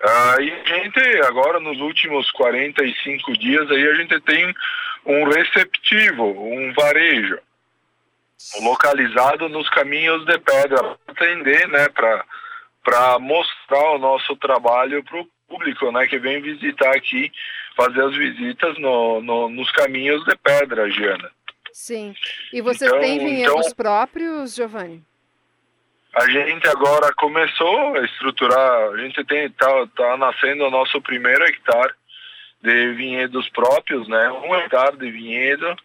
Aí 0.00 0.52
a 0.52 0.64
gente, 0.64 1.00
agora 1.26 1.60
nos 1.60 1.80
últimos 1.80 2.30
45 2.32 3.32
dias, 3.38 3.70
aí 3.70 3.86
a 3.86 3.94
gente 3.94 4.20
tem 4.20 4.54
um 5.04 5.24
receptivo, 5.24 6.24
um 6.24 6.72
varejo, 6.74 7.38
localizado 8.60 9.48
nos 9.48 9.68
caminhos 9.70 10.24
de 10.24 10.38
pedra, 10.38 10.82
para 10.82 10.96
atender, 11.08 11.68
né, 11.68 11.88
para 11.88 13.18
mostrar 13.18 13.92
o 13.92 13.98
nosso 13.98 14.36
trabalho 14.36 15.02
para 15.04 15.20
o 15.20 15.28
público, 15.48 15.90
né, 15.90 16.06
que 16.06 16.18
vem 16.18 16.40
visitar 16.40 16.94
aqui, 16.94 17.32
fazer 17.76 18.02
as 18.02 18.14
visitas 18.14 18.78
no, 18.78 19.20
no, 19.20 19.48
nos 19.48 19.70
caminhos 19.72 20.24
de 20.24 20.36
pedra, 20.36 20.90
Giana. 20.90 21.30
Sim. 21.72 22.14
E 22.52 22.60
você 22.60 22.86
então, 22.86 23.00
tem 23.00 23.18
vinhedos 23.18 23.66
então, 23.66 23.76
próprios, 23.76 24.54
Giovanni? 24.54 25.04
A 26.14 26.28
gente 26.28 26.66
agora 26.66 27.12
começou 27.14 27.94
a 27.94 28.04
estruturar, 28.04 28.90
a 28.92 28.96
gente 28.96 29.22
tem 29.24 29.48
tá, 29.50 29.86
tá 29.94 30.16
nascendo 30.16 30.64
o 30.64 30.70
nosso 30.70 31.00
primeiro 31.00 31.44
hectare 31.44 31.94
de 32.62 32.92
vinhedos 32.94 33.48
próprios, 33.50 34.08
né? 34.08 34.30
Um 34.30 34.54
hectare 34.54 34.96
de 34.96 35.10
vinhedo. 35.10 35.76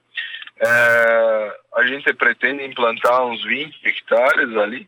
É, 0.59 1.57
a 1.75 1.85
gente 1.85 2.13
pretende 2.13 2.63
implantar 2.63 3.25
uns 3.25 3.43
20 3.43 3.87
hectares 3.87 4.55
ali, 4.57 4.87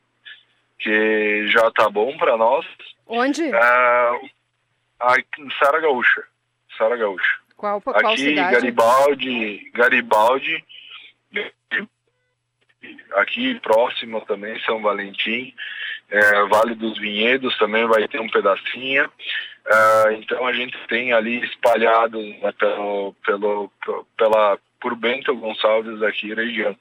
que 0.80 1.48
já 1.48 1.70
tá 1.72 1.89
bom 1.89 2.18
para 2.18 2.38
nós. 2.38 2.65
Onde? 3.08 3.44
É, 3.44 4.12
em 5.39 5.50
Sara 5.60 5.80
Gaúcha. 5.80 6.24
Sara 6.77 6.96
Gaúcha. 6.96 7.38
Qual, 7.58 7.82
qual 7.82 7.96
Aqui, 7.96 8.18
cidade? 8.18 8.54
Garibaldi, 8.54 9.72
Garibaldi, 9.74 10.63
aqui 13.13 13.60
próximo 13.62 14.22
também, 14.22 14.60
São 14.62 14.82
Valentim, 14.82 15.54
é, 16.10 16.46
Vale 16.46 16.75
dos 16.75 16.98
Vinhedos 17.00 17.58
também 17.58 17.86
vai 17.88 18.08
ter 18.08 18.20
um 18.20 18.30
pedacinho. 18.30 19.10
Uh, 19.66 20.12
então 20.12 20.46
a 20.46 20.54
gente 20.54 20.78
tem 20.88 21.12
ali 21.12 21.44
espalhado 21.44 22.20
né, 22.22 22.54
pelo, 22.60 23.16
pelo, 23.26 23.72
pela, 24.16 24.60
por 24.80 24.96
Bento 24.96 25.36
Gonçalves 25.36 26.04
aqui 26.04 26.34
região. 26.34 26.76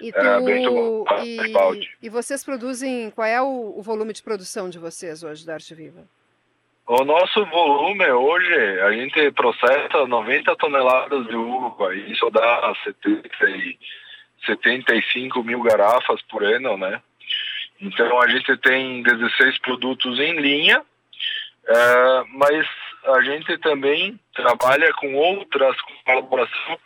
E, 0.00 0.12
tu, 0.12 0.18
é, 0.18 0.40
Bento 0.40 1.04
e, 1.24 1.88
e, 2.02 2.08
vocês 2.08 2.44
produzem, 2.44 3.10
qual 3.12 3.26
é 3.26 3.40
o, 3.40 3.74
o, 3.78 3.82
volume 3.82 4.12
de 4.12 4.22
produção 4.22 4.68
de 4.68 4.78
vocês 4.78 5.22
hoje 5.22 5.46
da 5.46 5.54
Arte 5.54 5.74
Viva? 5.74 6.04
O 6.86 7.04
nosso 7.04 7.44
volume 7.46 8.10
hoje, 8.10 8.80
a 8.80 8.92
gente 8.92 9.30
processa 9.32 10.06
90 10.06 10.54
toneladas 10.56 11.26
de 11.26 11.36
uva, 11.36 11.94
isso 11.94 12.28
dá 12.30 12.72
70 12.84 13.28
e 13.50 13.78
75 14.44 15.42
mil 15.42 15.62
garrafas 15.62 16.20
por 16.22 16.44
ano, 16.44 16.76
né? 16.76 17.00
Então 17.80 18.20
a 18.20 18.28
gente 18.28 18.56
tem 18.58 19.02
16 19.02 19.58
produtos 19.58 20.18
em 20.18 20.34
linha, 20.40 20.82
uh, 21.68 22.26
mas 22.32 22.66
a 23.04 23.22
gente 23.22 23.56
também 23.58 24.18
trabalha 24.34 24.92
com 24.94 25.14
outras 25.14 25.76
colaboração 26.04 26.78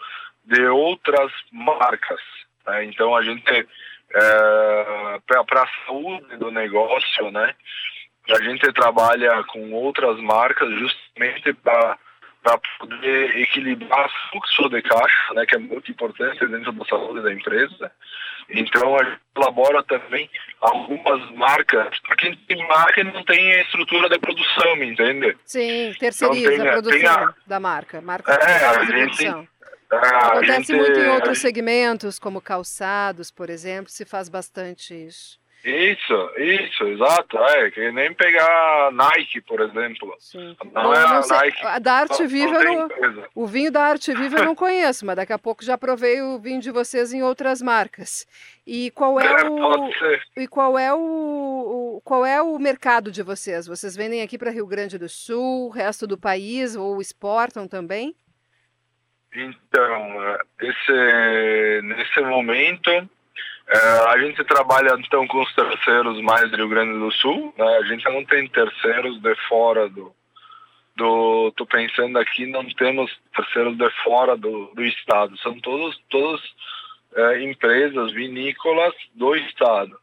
de 0.45 0.67
outras 0.67 1.33
marcas. 1.53 2.21
Né? 2.67 2.85
Então 2.85 3.15
a 3.15 3.23
gente 3.23 3.61
uh, 3.61 5.45
para 5.45 5.63
a 5.63 5.87
saúde 5.87 6.37
do 6.37 6.51
negócio, 6.51 7.31
né? 7.31 7.55
A 8.29 8.43
gente 8.43 8.73
trabalha 8.73 9.43
com 9.45 9.73
outras 9.73 10.19
marcas 10.21 10.71
justamente 10.79 11.53
para 11.55 11.99
para 12.43 12.59
poder 12.79 13.37
equilibrar 13.39 14.07
o 14.07 14.31
fluxo 14.31 14.69
de 14.69 14.83
caixa, 14.83 15.35
né, 15.35 15.47
que 15.47 15.57
é 15.57 15.59
muito 15.59 15.91
importante 15.91 16.47
dentro 16.47 16.73
da 16.73 16.85
saúde 16.87 17.23
da 17.23 17.33
empresa. 17.33 17.93
Então, 18.49 18.97
a 18.97 19.05
gente 19.05 19.21
elabora 19.37 19.83
também 19.85 20.29
algumas 20.61 21.31
marcas, 21.33 21.99
para 22.01 22.17
quem 22.17 22.35
tem 22.49 22.67
marca 22.67 23.05
não 23.05 23.25
tem 23.25 23.53
a 23.53 23.63
estrutura 23.63 24.09
de 24.09 24.19
produção, 24.19 24.77
me 24.77 24.91
entende? 24.91 25.37
Sim, 25.45 25.95
terceiriza 25.99 26.55
então, 26.55 26.65
tem, 26.65 26.69
a 26.69 26.73
produção 26.73 27.25
a, 27.25 27.35
da 27.47 27.61
marca, 27.61 28.01
marca 28.01 28.33
é, 28.33 28.67
a 28.67 28.85
gente. 28.85 29.27
É, 29.27 29.97
Acontece 29.97 30.73
gente, 30.73 30.75
muito 30.75 31.01
em 31.01 31.09
outros 31.09 31.39
segmentos, 31.39 32.19
como 32.19 32.41
calçados, 32.41 33.31
por 33.31 33.51
exemplo, 33.51 33.91
se 33.91 34.05
faz 34.05 34.29
bastante 34.29 34.95
isso. 34.95 35.40
Isso, 35.62 36.31
isso, 36.38 36.85
exato. 36.85 37.37
É, 37.37 37.71
que 37.71 37.93
nem 37.93 38.14
pegar 38.14 38.90
Nike, 38.93 39.43
por 39.43 39.61
exemplo. 39.61 40.14
Sim. 40.19 40.57
Não, 40.73 40.85
não 40.85 40.95
é 40.95 41.00
não 41.00 41.19
a 41.19 41.23
sei, 41.23 41.37
Nike. 41.37 41.67
A 41.67 41.79
da 41.79 41.93
Arte 41.95 42.26
Viva, 42.26 42.64
não, 42.64 42.88
o 43.35 43.47
vinho 43.47 43.71
da 43.71 43.83
Arte 43.83 44.14
Viva 44.14 44.38
eu 44.38 44.45
não 44.47 44.55
conheço, 44.55 45.05
mas 45.05 45.17
daqui 45.17 45.33
a 45.33 45.38
pouco 45.38 45.62
já 45.62 45.76
provei 45.76 46.23
o 46.23 46.38
vinho 46.38 46.61
de 46.61 46.71
vocês 46.71 47.12
em 47.12 47.23
outras 47.23 47.61
marcas. 47.61 48.26
E 48.67 48.90
qual 48.93 49.21
é, 49.21 49.26
é 49.26 49.50
o 49.50 49.90
e 50.37 50.49
qual 50.49 50.79
é 50.79 50.95
o, 50.95 51.97
o, 51.97 52.00
qual 52.02 52.25
é 52.25 52.40
o 52.40 52.59
mercado 52.59 53.11
de 53.11 53.23
vocês? 53.23 53.67
Vocês 53.67 53.95
vendem 53.95 54.23
aqui 54.23 54.38
para 54.38 54.50
Rio 54.50 54.67
Grande 54.67 54.97
do 54.97 55.09
Sul, 55.09 55.69
resto 55.69 56.07
do 56.07 56.17
país 56.17 56.75
ou 56.75 57.00
exportam 57.02 57.69
também? 57.69 58.14
Então, 59.35 60.38
esse 60.61 61.83
nesse 61.83 62.21
momento 62.21 62.90
é, 62.90 63.05
a 63.73 64.19
gente 64.19 64.43
trabalha 64.45 64.97
então 64.99 65.27
com 65.27 65.41
os 65.41 65.55
terceiros 65.55 66.21
mais 66.23 66.50
do 66.50 66.57
Rio 66.57 66.69
Grande 66.69 66.99
do 66.99 67.12
Sul, 67.12 67.55
né? 67.57 67.77
A 67.79 67.83
gente 67.85 68.05
não 68.05 68.25
tem 68.25 68.49
terceiros 68.49 69.21
de 69.21 69.35
fora 69.49 69.89
do 69.89 70.12
do 70.97 71.53
tô 71.57 71.65
pensando 71.65 72.19
aqui 72.19 72.47
não 72.47 72.65
temos 72.75 73.11
terceiros 73.35 73.77
de 73.77 73.89
fora 74.03 74.37
do, 74.37 74.67
do 74.75 74.85
estado, 74.85 75.39
são 75.39 75.59
todos 75.61 75.99
todas 76.11 76.41
é, 77.15 77.43
empresas 77.43 78.12
vinícolas 78.12 78.93
do 79.15 79.35
estado. 79.37 79.99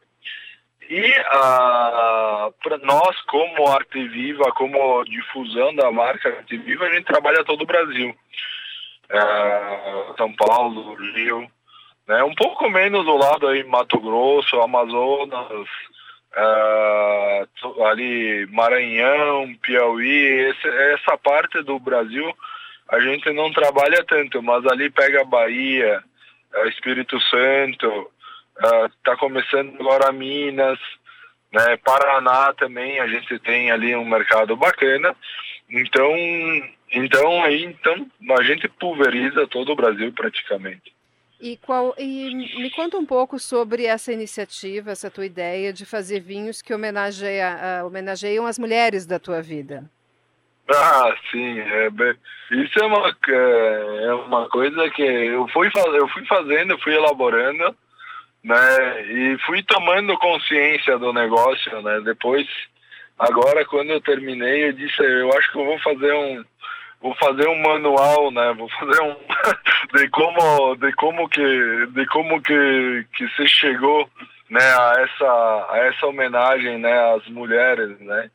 E 0.88 1.14
ah, 1.26 2.50
para 2.62 2.78
nós 2.78 3.20
como 3.22 3.68
Arte 3.68 4.08
Viva, 4.08 4.50
como 4.52 5.04
difusão 5.04 5.74
da 5.74 5.90
marca 5.92 6.30
Arte 6.30 6.56
Viva, 6.56 6.86
a 6.86 6.94
gente 6.94 7.04
trabalha 7.04 7.44
todo 7.44 7.62
o 7.62 7.66
Brasil. 7.66 8.16
É, 9.10 10.14
São 10.16 10.32
Paulo, 10.32 10.94
Rio, 10.94 11.50
né? 12.08 12.24
Um 12.24 12.34
pouco 12.34 12.68
menos 12.70 13.04
do 13.04 13.16
lado 13.16 13.46
aí 13.46 13.62
Mato 13.64 14.00
Grosso, 14.00 14.60
Amazonas, 14.60 15.68
uh, 16.34 17.84
ali 17.84 18.46
Maranhão, 18.50 19.54
Piauí, 19.60 20.48
esse, 20.50 20.66
essa 20.66 21.18
parte 21.18 21.62
do 21.62 21.78
Brasil 21.78 22.34
a 22.88 22.98
gente 23.00 23.30
não 23.34 23.52
trabalha 23.52 24.02
tanto, 24.04 24.42
mas 24.42 24.64
ali 24.66 24.88
pega 24.88 25.22
Bahia, 25.22 26.02
uh, 26.54 26.68
Espírito 26.68 27.20
Santo, 27.20 28.10
está 28.56 29.12
uh, 29.12 29.18
começando 29.18 29.78
agora 29.78 30.10
Minas, 30.10 30.78
né? 31.52 31.76
Paraná 31.84 32.54
também 32.54 32.98
a 33.00 33.06
gente 33.06 33.38
tem 33.40 33.70
ali 33.70 33.94
um 33.94 34.06
mercado 34.06 34.56
bacana. 34.56 35.14
Então, 35.70 36.14
então 36.90 37.44
aí 37.44 37.64
então 37.64 38.06
a 38.38 38.42
gente 38.42 38.66
pulveriza 38.68 39.46
todo 39.46 39.72
o 39.72 39.76
Brasil 39.76 40.10
praticamente. 40.14 40.97
E, 41.40 41.56
qual, 41.56 41.94
e 41.96 42.34
me 42.34 42.70
conta 42.70 42.96
um 42.96 43.06
pouco 43.06 43.38
sobre 43.38 43.84
essa 43.86 44.12
iniciativa, 44.12 44.90
essa 44.90 45.08
tua 45.08 45.24
ideia 45.24 45.72
de 45.72 45.86
fazer 45.86 46.18
vinhos 46.18 46.60
que 46.60 46.74
homenageia, 46.74 47.82
uh, 47.82 47.86
homenageiam 47.86 48.44
as 48.44 48.58
mulheres 48.58 49.06
da 49.06 49.20
tua 49.20 49.40
vida. 49.40 49.88
Ah, 50.68 51.14
sim. 51.30 51.60
É, 51.60 51.88
isso 52.50 52.78
é 52.78 52.84
uma, 52.84 53.16
é, 53.28 54.04
é 54.04 54.14
uma 54.14 54.48
coisa 54.48 54.90
que 54.90 55.02
eu 55.02 55.46
fui, 55.48 55.70
eu 55.94 56.08
fui 56.08 56.24
fazendo, 56.26 56.78
fui 56.80 56.94
elaborando, 56.94 57.74
né? 58.44 59.02
E 59.06 59.38
fui 59.46 59.62
tomando 59.62 60.18
consciência 60.18 60.98
do 60.98 61.12
negócio, 61.12 61.80
né? 61.82 62.00
Depois, 62.00 62.46
agora 63.18 63.64
quando 63.64 63.90
eu 63.90 64.00
terminei, 64.00 64.68
eu 64.68 64.72
disse, 64.72 65.00
eu 65.00 65.32
acho 65.38 65.50
que 65.52 65.58
eu 65.58 65.64
vou 65.64 65.78
fazer 65.78 66.12
um 66.12 66.44
vou 67.00 67.14
fazer 67.14 67.48
um 67.48 67.60
manual, 67.62 68.30
né? 68.30 68.54
Vou 68.56 68.68
fazer 68.70 69.02
um 69.02 69.16
de 69.94 70.08
como 70.10 70.76
de 70.76 70.92
como 70.92 71.28
que 71.28 71.86
de 71.88 72.06
como 72.06 72.40
que 72.42 73.06
que 73.14 73.28
se 73.36 73.46
chegou, 73.46 74.08
né, 74.50 74.62
a 74.62 74.94
essa 74.98 75.66
a 75.70 75.78
essa 75.86 76.06
homenagem, 76.06 76.78
né, 76.78 77.14
às 77.14 77.26
mulheres, 77.28 77.98
né? 78.00 78.30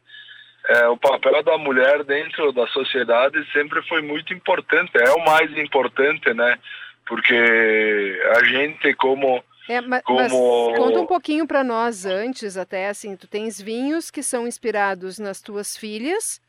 É, 0.65 0.87
o 0.87 0.95
papel 0.95 1.43
da 1.43 1.57
mulher 1.57 2.05
dentro 2.05 2.53
da 2.53 2.65
sociedade 2.67 3.45
sempre 3.51 3.81
foi 3.83 4.01
muito 4.01 4.33
importante, 4.33 4.91
é 4.95 5.11
o 5.11 5.25
mais 5.25 5.51
importante, 5.57 6.33
né? 6.33 6.57
Porque 7.05 8.21
a 8.37 8.43
gente 8.45 8.93
como 8.93 9.43
é, 9.67 9.81
mas, 9.81 10.01
como... 10.03 10.19
mas 10.19 10.31
conta 10.31 10.99
um 10.99 11.05
pouquinho 11.05 11.47
para 11.47 11.63
nós 11.63 12.05
antes, 12.05 12.57
até 12.57 12.87
assim, 12.87 13.15
tu 13.15 13.27
tens 13.27 13.61
vinhos 13.61 14.09
que 14.09 14.23
são 14.23 14.47
inspirados 14.47 15.19
nas 15.19 15.41
tuas 15.41 15.75
filhas, 15.77 16.41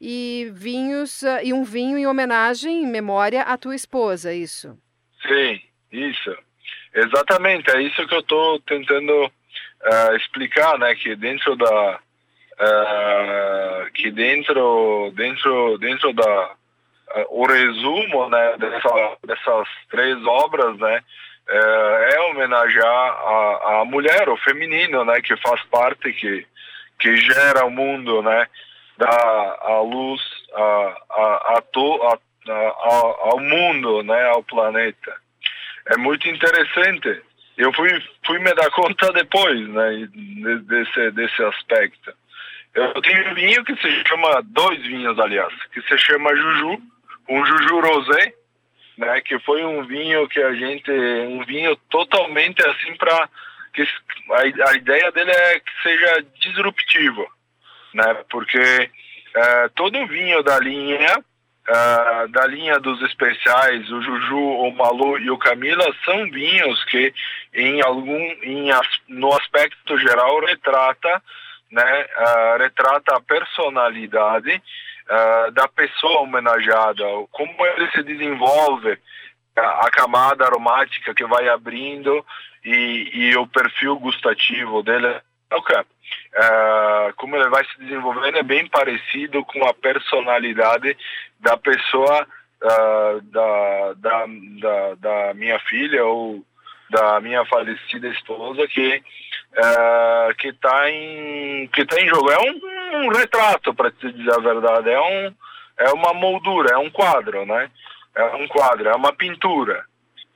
e 0.00 0.50
vinhos 0.52 1.22
uh, 1.22 1.40
e 1.42 1.52
um 1.52 1.64
vinho 1.64 1.98
em 1.98 2.06
homenagem, 2.06 2.82
em 2.82 2.86
memória 2.86 3.42
à 3.42 3.56
tua 3.56 3.74
esposa, 3.74 4.32
isso? 4.32 4.78
Sim, 5.26 5.60
isso. 5.90 6.36
Exatamente, 6.94 7.70
é 7.70 7.82
isso 7.82 8.06
que 8.06 8.14
eu 8.14 8.20
estou 8.20 8.60
tentando 8.60 9.26
uh, 9.26 10.16
explicar, 10.16 10.78
né? 10.78 10.94
Que 10.94 11.14
dentro 11.16 11.56
da 11.56 12.00
uh, 12.60 13.92
que 13.92 14.10
dentro 14.10 15.12
dentro 15.14 15.78
dentro 15.78 16.12
da 16.12 16.54
o 17.30 17.46
resumo, 17.46 18.28
né? 18.28 18.56
Dessa, 18.58 19.16
dessas 19.26 19.68
três 19.90 20.16
obras, 20.26 20.76
né? 20.78 21.02
é 21.50 22.20
homenagear 22.30 22.86
a, 22.86 23.80
a 23.80 23.84
mulher, 23.86 24.28
o 24.28 24.36
feminino, 24.36 25.02
né? 25.06 25.22
Que 25.22 25.34
faz 25.38 25.62
parte 25.64 26.12
que 26.12 26.46
que 26.98 27.16
gera 27.16 27.64
o 27.64 27.70
mundo, 27.70 28.22
né? 28.22 28.46
Dá 28.98 29.58
a 29.62 29.80
luz 29.80 30.20
a, 30.52 30.96
a, 31.10 31.56
a, 31.56 31.62
to, 31.72 32.02
a, 32.02 32.18
a, 32.50 33.16
ao 33.30 33.40
mundo, 33.40 34.02
né, 34.02 34.28
ao 34.30 34.42
planeta. 34.42 35.14
É 35.86 35.96
muito 35.96 36.28
interessante. 36.28 37.22
Eu 37.56 37.72
fui, 37.72 37.88
fui 38.26 38.38
me 38.40 38.52
dar 38.54 38.70
conta 38.70 39.10
depois, 39.14 39.68
né, 39.68 40.08
desse, 40.62 41.10
desse 41.12 41.42
aspecto. 41.42 42.12
Eu 42.74 43.00
tenho 43.00 43.30
um 43.30 43.34
vinho 43.34 43.64
que 43.64 43.74
se 43.76 44.04
chama, 44.06 44.42
dois 44.44 44.80
vinhos, 44.82 45.18
aliás, 45.18 45.52
que 45.72 45.80
se 45.82 45.98
chama 45.98 46.36
Juju, 46.36 46.82
um 47.28 47.46
Juju 47.46 47.80
Rosé, 47.80 48.34
né, 48.98 49.20
que 49.20 49.38
foi 49.40 49.64
um 49.64 49.84
vinho 49.84 50.28
que 50.28 50.40
a 50.42 50.54
gente, 50.54 50.90
um 50.90 51.44
vinho 51.44 51.74
totalmente 51.88 52.60
assim 52.66 52.94
para 52.96 53.28
que 53.72 53.82
a, 53.82 54.70
a 54.70 54.74
ideia 54.74 55.12
dele 55.12 55.30
é 55.30 55.60
que 55.60 55.82
seja 55.82 56.26
disruptivo 56.40 57.37
né? 57.94 58.24
Porque 58.30 58.90
uh, 59.36 59.70
todo 59.74 60.06
vinho 60.06 60.42
da 60.42 60.58
linha, 60.58 61.18
uh, 61.18 62.28
da 62.28 62.46
linha 62.46 62.78
dos 62.80 63.00
especiais, 63.02 63.90
o 63.90 64.02
Juju, 64.02 64.38
o 64.38 64.70
Malu 64.74 65.18
e 65.18 65.30
o 65.30 65.38
Camila, 65.38 65.84
são 66.04 66.30
vinhos 66.30 66.84
que, 66.84 67.12
em 67.54 67.80
algum, 67.82 68.18
em, 68.42 68.70
no 69.08 69.34
aspecto 69.34 69.98
geral, 69.98 70.40
retrata, 70.40 71.22
né? 71.70 72.06
Uh, 72.16 72.58
retrata 72.58 73.16
a 73.16 73.20
personalidade 73.20 74.62
uh, 75.08 75.50
da 75.52 75.68
pessoa 75.68 76.20
homenageada, 76.20 77.04
como 77.30 77.66
ele 77.66 77.90
se 77.90 78.02
desenvolve, 78.02 78.98
a 79.56 79.90
camada 79.90 80.44
aromática 80.44 81.14
que 81.14 81.24
vai 81.24 81.48
abrindo 81.48 82.24
e, 82.64 83.10
e, 83.12 83.36
o 83.36 83.46
perfil 83.46 83.98
gustativo 83.98 84.82
dele. 84.82 85.20
Okay. 85.50 85.80
Uh, 85.80 87.12
como 87.16 87.36
ele 87.36 87.48
vai 87.48 87.64
se 87.64 87.78
desenvolvendo 87.78 88.36
é 88.36 88.42
bem 88.42 88.66
parecido 88.68 89.44
com 89.44 89.66
a 89.66 89.74
personalidade 89.74 90.96
da 91.40 91.56
pessoa 91.56 92.26
uh, 92.62 93.20
da, 93.22 93.94
da, 93.96 94.26
da, 94.60 94.94
da, 94.94 95.34
minha 95.34 95.58
filha 95.60 96.04
ou 96.04 96.44
da 96.90 97.20
minha 97.20 97.44
falecida 97.46 98.08
esposa 98.08 98.66
que 98.68 99.02
uh, 99.52 100.34
que 100.36 100.48
está 100.48 100.90
em 100.90 101.66
que 101.68 101.84
tá 101.86 102.00
em 102.00 102.08
jogo. 102.08 102.30
É 102.30 102.38
um, 102.38 103.06
um 103.06 103.08
retrato 103.08 103.74
para 103.74 103.90
te 103.90 104.12
dizer 104.12 104.32
a 104.34 104.40
verdade. 104.40 104.90
É 104.90 105.00
um 105.00 105.34
é 105.78 105.90
uma 105.92 106.12
moldura 106.12 106.74
é 106.74 106.78
um 106.78 106.90
quadro 106.90 107.46
né? 107.46 107.70
É 108.14 108.24
um 108.36 108.46
quadro 108.48 108.88
é 108.88 108.94
uma 108.94 109.14
pintura. 109.14 109.84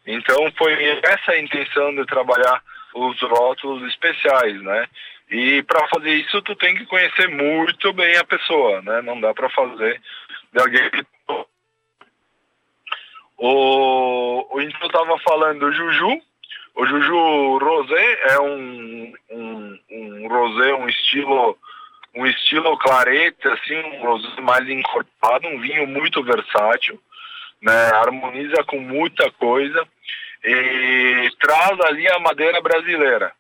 Então 0.07 0.51
foi 0.57 0.73
essa 1.05 1.33
a 1.33 1.39
intenção 1.39 1.95
de 1.95 2.07
trabalhar 2.07 2.63
os 2.95 3.21
rótulos 3.21 3.89
especiais 3.89 4.61
né 4.63 4.89
e 5.31 5.63
para 5.63 5.89
fazer 5.89 6.13
isso 6.15 6.43
tu 6.43 6.55
tem 6.57 6.75
que 6.75 6.87
conhecer 6.87 7.29
muito 7.29 7.93
bem 7.93 8.17
a 8.17 8.25
pessoa 8.25 8.83
né 8.83 9.03
não 9.03 9.21
dá 9.21 9.33
para 9.33 9.49
fazer 9.51 10.01
de 10.53 10.61
alguém 10.61 10.91
que 10.91 11.07
o, 13.45 14.47
o 14.55 14.61
então 14.61 14.87
estava 14.87 15.19
falando 15.19 15.59
do 15.59 15.73
Juju. 15.73 16.23
O 16.77 16.87
Juju 16.87 17.59
Rosé 17.59 18.19
é 18.31 18.41
um, 18.41 19.13
um, 19.33 19.79
um 19.91 20.29
rosé, 20.29 20.73
um 20.75 20.89
estilo 20.89 21.59
um 22.15 22.25
estilo 22.27 22.79
clarete, 22.79 23.49
assim, 23.49 23.75
um 23.75 24.03
rosé 24.03 24.41
mais 24.43 24.69
encorpado, 24.69 25.49
um 25.49 25.59
vinho 25.59 25.89
muito 25.89 26.23
versátil, 26.23 27.01
né? 27.61 27.87
Harmoniza 27.95 28.63
com 28.65 28.79
muita 28.79 29.29
coisa 29.33 29.89
e 30.45 31.31
traz 31.41 31.81
ali 31.81 32.09
a 32.09 32.19
madeira 32.19 32.61
brasileira. 32.61 33.33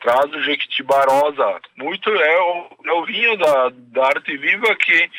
Traz 0.00 0.26
o 0.32 0.42
Jequitibarosa, 0.42 1.60
muito 1.76 2.10
é 2.10 2.40
o, 2.40 2.68
é 2.84 2.92
o 2.92 3.04
vinho 3.06 3.36
da, 3.38 3.70
da 3.72 4.06
arte 4.06 4.36
viva 4.36 4.74
que 4.76 5.10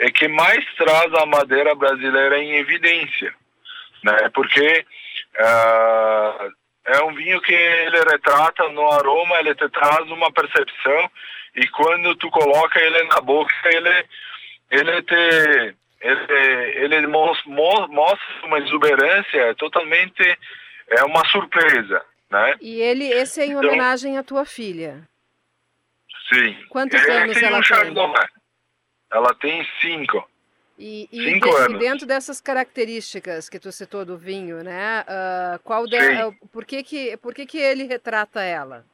é 0.00 0.10
que 0.10 0.26
mais 0.26 0.64
traz 0.74 1.14
a 1.14 1.24
madeira 1.24 1.72
brasileira 1.74 2.38
em 2.42 2.56
evidência 2.56 3.32
né? 4.04 4.30
Porque 4.34 4.84
uh, 5.40 6.52
é 6.86 7.02
um 7.04 7.14
vinho 7.14 7.40
que 7.40 7.54
ele 7.54 7.98
retrata 8.10 8.68
no 8.68 8.86
aroma, 8.92 9.38
ele 9.38 9.54
te 9.54 9.68
traz 9.70 10.08
uma 10.10 10.30
percepção 10.30 11.10
e 11.56 11.66
quando 11.68 12.14
tu 12.16 12.30
coloca 12.30 12.78
ele 12.78 13.02
na 13.04 13.20
boca, 13.20 13.52
ele 13.64 14.04
ele 14.70 15.02
te 15.02 15.74
ele, 16.00 16.94
ele 16.96 17.06
mostra 17.06 17.48
uma 18.44 18.58
exuberância 18.58 19.54
totalmente 19.54 20.38
é 20.88 21.04
uma 21.04 21.24
surpresa, 21.26 22.04
né? 22.30 22.56
E 22.60 22.80
ele 22.80 23.04
esse 23.04 23.40
é 23.40 23.46
em 23.46 23.50
então, 23.50 23.60
homenagem 23.60 24.18
à 24.18 24.22
tua 24.22 24.44
filha. 24.44 25.08
Sim. 26.32 26.56
Quantos 26.68 27.00
anos 27.08 27.36
ela 27.42 27.62
tem? 27.62 27.94
Ela 29.12 29.34
tem 29.34 29.66
cinco. 29.80 30.28
E, 30.76 31.08
e, 31.12 31.24
Cinco 31.32 31.48
de, 31.48 31.56
anos. 31.56 31.76
e 31.76 31.78
dentro 31.78 32.06
dessas 32.06 32.40
características 32.40 33.48
que 33.48 33.60
tu 33.60 33.70
citou 33.70 34.04
do 34.04 34.18
vinho, 34.18 34.62
né? 34.64 35.02
Uh, 35.02 35.58
qual 35.62 35.86
de, 35.86 35.96
uh, 35.96 36.34
por 36.52 36.64
que 36.64 36.82
que 36.82 37.16
por 37.18 37.32
que 37.32 37.46
que 37.46 37.58
ele 37.58 37.84
retrata 37.84 38.42
ela? 38.42 38.84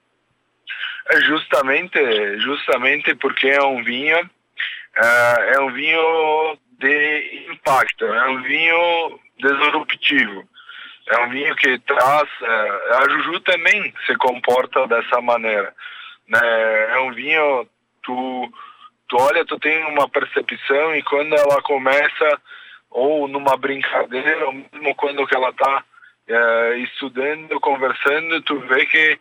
É 1.09 1.20
justamente 1.23 2.38
justamente 2.40 3.14
porque 3.14 3.49
é 3.49 3.62
um 3.62 3.82
vinho 3.82 4.18
uh, 4.20 5.40
é 5.54 5.61
um 5.61 5.73
vinho 5.73 6.59
de 6.78 7.47
impacto, 7.50 8.04
é 8.04 8.28
um 8.28 8.42
vinho 8.42 9.18
disruptivo. 9.38 10.47
É 11.08 11.19
um 11.21 11.30
vinho 11.30 11.54
que 11.56 11.78
traz 11.80 12.28
uh, 12.41 12.95
a 12.95 13.08
Juju 13.08 13.41
também 13.41 13.93
se 14.06 14.15
comporta 14.17 14.86
dessa 14.86 15.21
maneira, 15.21 15.75
né? 16.28 16.95
É 16.95 16.99
um 17.00 17.13
vinho 17.13 17.67
tu 18.02 18.52
tu 19.10 19.17
olha, 19.19 19.45
tu 19.45 19.58
tem 19.58 19.84
uma 19.86 20.08
percepção 20.08 20.95
e 20.95 21.02
quando 21.02 21.34
ela 21.34 21.60
começa, 21.63 22.41
ou 22.89 23.26
numa 23.26 23.56
brincadeira, 23.56 24.47
ou 24.47 24.52
mesmo 24.52 24.95
quando 24.95 25.26
que 25.26 25.34
ela 25.34 25.50
está 25.50 25.84
é, 26.28 26.76
estudando, 26.78 27.60
conversando, 27.60 28.41
tu 28.43 28.60
vê 28.60 28.86
que, 28.86 29.19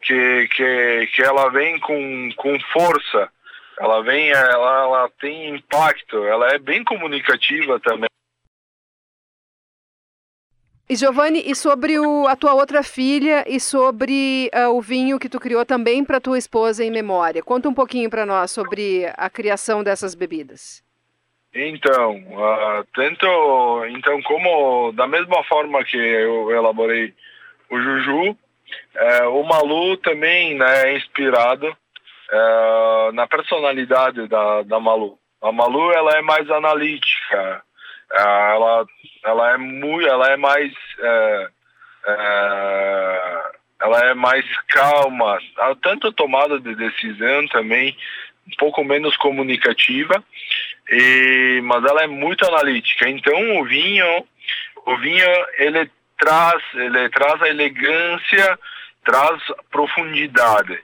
que, 0.00 0.48
que, 0.48 1.06
que 1.12 1.22
ela 1.22 1.50
vem 1.50 1.78
com, 1.80 2.30
com 2.36 2.58
força, 2.72 3.28
ela 3.80 4.00
vem, 4.02 4.30
ela, 4.30 4.82
ela 4.82 5.10
tem 5.20 5.56
impacto, 5.56 6.24
ela 6.24 6.48
é 6.54 6.58
bem 6.58 6.84
comunicativa 6.84 7.80
também. 7.80 8.08
E 10.92 10.94
Giovanni, 10.94 11.42
e 11.46 11.54
sobre 11.54 11.98
o, 11.98 12.26
a 12.26 12.36
tua 12.36 12.52
outra 12.52 12.82
filha 12.82 13.46
e 13.48 13.58
sobre 13.58 14.50
uh, 14.54 14.76
o 14.76 14.82
vinho 14.82 15.18
que 15.18 15.26
tu 15.26 15.40
criou 15.40 15.64
também 15.64 16.04
para 16.04 16.20
tua 16.20 16.36
esposa 16.36 16.84
em 16.84 16.90
memória. 16.90 17.42
Conta 17.42 17.66
um 17.66 17.72
pouquinho 17.72 18.10
para 18.10 18.26
nós 18.26 18.50
sobre 18.50 19.10
a 19.16 19.30
criação 19.30 19.82
dessas 19.82 20.14
bebidas. 20.14 20.84
Então, 21.54 22.16
uh, 22.16 22.86
tanto, 22.94 23.26
então 23.88 24.20
como 24.20 24.92
da 24.92 25.06
mesma 25.06 25.42
forma 25.44 25.82
que 25.82 25.96
eu 25.96 26.50
elaborei 26.50 27.14
o 27.70 27.80
Juju, 27.80 28.32
uh, 28.32 29.28
o 29.30 29.42
Malu 29.44 29.96
também 29.96 30.58
né, 30.58 30.90
é 30.90 30.96
inspirado 30.98 31.68
uh, 31.68 33.12
na 33.14 33.26
personalidade 33.26 34.28
da, 34.28 34.60
da 34.60 34.78
Malu. 34.78 35.18
A 35.40 35.50
Malu 35.50 35.90
ela 35.90 36.18
é 36.18 36.20
mais 36.20 36.50
analítica, 36.50 37.62
ela, 38.12 38.86
ela 39.24 39.54
é 39.54 39.56
muito, 39.56 40.06
ela 40.06 40.30
é 40.30 40.36
mais, 40.36 40.72
é, 40.98 41.48
é, 42.06 43.42
ela 43.80 44.00
é 44.10 44.14
mais 44.14 44.44
calma, 44.68 45.38
tanto 45.82 46.12
tomada 46.12 46.60
de 46.60 46.74
decisão 46.74 47.46
também, 47.48 47.96
um 48.46 48.56
pouco 48.58 48.84
menos 48.84 49.16
comunicativa, 49.16 50.22
e, 50.90 51.60
mas 51.64 51.84
ela 51.84 52.02
é 52.02 52.06
muito 52.06 52.44
analítica. 52.46 53.08
Então 53.08 53.60
o 53.60 53.64
vinho, 53.64 54.26
o 54.84 54.96
vinho 54.98 55.26
ele 55.56 55.90
traz, 56.18 56.62
ele 56.74 57.08
traz 57.08 57.40
a 57.42 57.48
elegância, 57.48 58.58
traz 59.04 59.40
profundidade. 59.70 60.78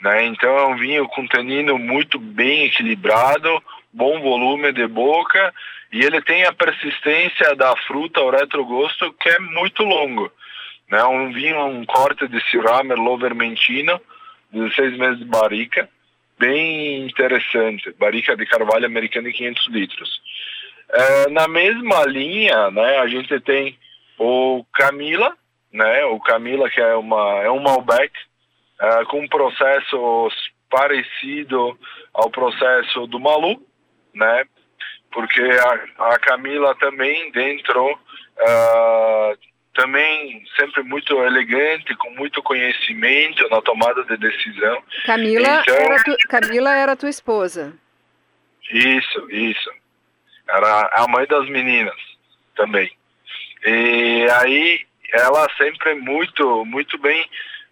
Né? 0.00 0.24
Então 0.24 0.50
é 0.58 0.66
um 0.66 0.76
vinho 0.76 1.06
com 1.08 1.26
tanino 1.26 1.78
muito 1.78 2.18
bem 2.18 2.64
equilibrado, 2.64 3.62
bom 3.92 4.20
volume 4.20 4.72
de 4.72 4.86
boca 4.86 5.52
e 5.92 6.02
ele 6.02 6.22
tem 6.22 6.44
a 6.44 6.52
persistência 6.52 7.54
da 7.54 7.76
fruta, 7.86 8.20
o 8.20 8.30
retrogosto, 8.30 9.12
que 9.14 9.28
é 9.28 9.38
muito 9.38 9.82
longo. 9.82 10.32
Né? 10.90 11.04
Um 11.04 11.32
vinho, 11.32 11.64
um 11.66 11.84
corte 11.84 12.26
de 12.26 12.40
Syrah 12.50 12.82
Merlot 12.82 13.20
Vermentino, 13.20 14.00
16 14.52 14.96
meses 14.96 15.18
de 15.18 15.24
barrica, 15.26 15.88
bem 16.38 17.04
interessante. 17.06 17.92
Barrica 17.98 18.36
de 18.36 18.46
carvalho 18.46 18.86
americano 18.86 19.28
de 19.28 19.34
500 19.34 19.68
litros. 19.68 20.20
É, 20.90 21.30
na 21.30 21.46
mesma 21.48 22.04
linha, 22.04 22.70
né, 22.70 22.98
a 22.98 23.06
gente 23.06 23.38
tem 23.40 23.78
o 24.18 24.64
Camila, 24.74 25.34
né, 25.72 26.04
o 26.04 26.20
Camila 26.20 26.68
que 26.68 26.80
é 26.80 26.94
uma 26.94 27.42
é 27.42 27.50
um 27.50 27.60
Malbec 27.60 28.12
é, 28.78 29.04
com 29.06 29.20
um 29.20 29.28
processo 29.28 30.28
parecido 30.68 31.78
ao 32.12 32.30
processo 32.30 33.06
do 33.06 33.18
Malu, 33.20 33.62
né, 34.14 34.44
porque 35.10 35.42
a, 35.42 36.12
a 36.14 36.18
Camila 36.18 36.74
também 36.76 37.30
dentro 37.32 37.92
uh, 37.92 39.38
também 39.74 40.44
sempre 40.56 40.82
muito 40.82 41.16
elegante, 41.22 41.94
com 41.96 42.10
muito 42.10 42.42
conhecimento 42.42 43.48
na 43.48 43.60
tomada 43.62 44.04
de 44.04 44.16
decisão. 44.16 44.82
Camila, 45.06 45.62
então, 45.62 45.74
era, 45.74 46.02
tu, 46.02 46.16
Camila 46.28 46.76
era 46.76 46.96
tua 46.96 47.08
esposa. 47.08 47.74
Isso, 48.70 49.30
isso. 49.30 49.70
Era 50.48 50.90
a 50.92 51.08
mãe 51.08 51.26
das 51.26 51.48
meninas 51.48 51.96
também. 52.54 52.90
E 53.64 54.26
aí 54.40 54.80
ela 55.12 55.48
sempre 55.56 55.94
muito, 55.94 56.64
muito 56.64 56.98
bem, 56.98 57.28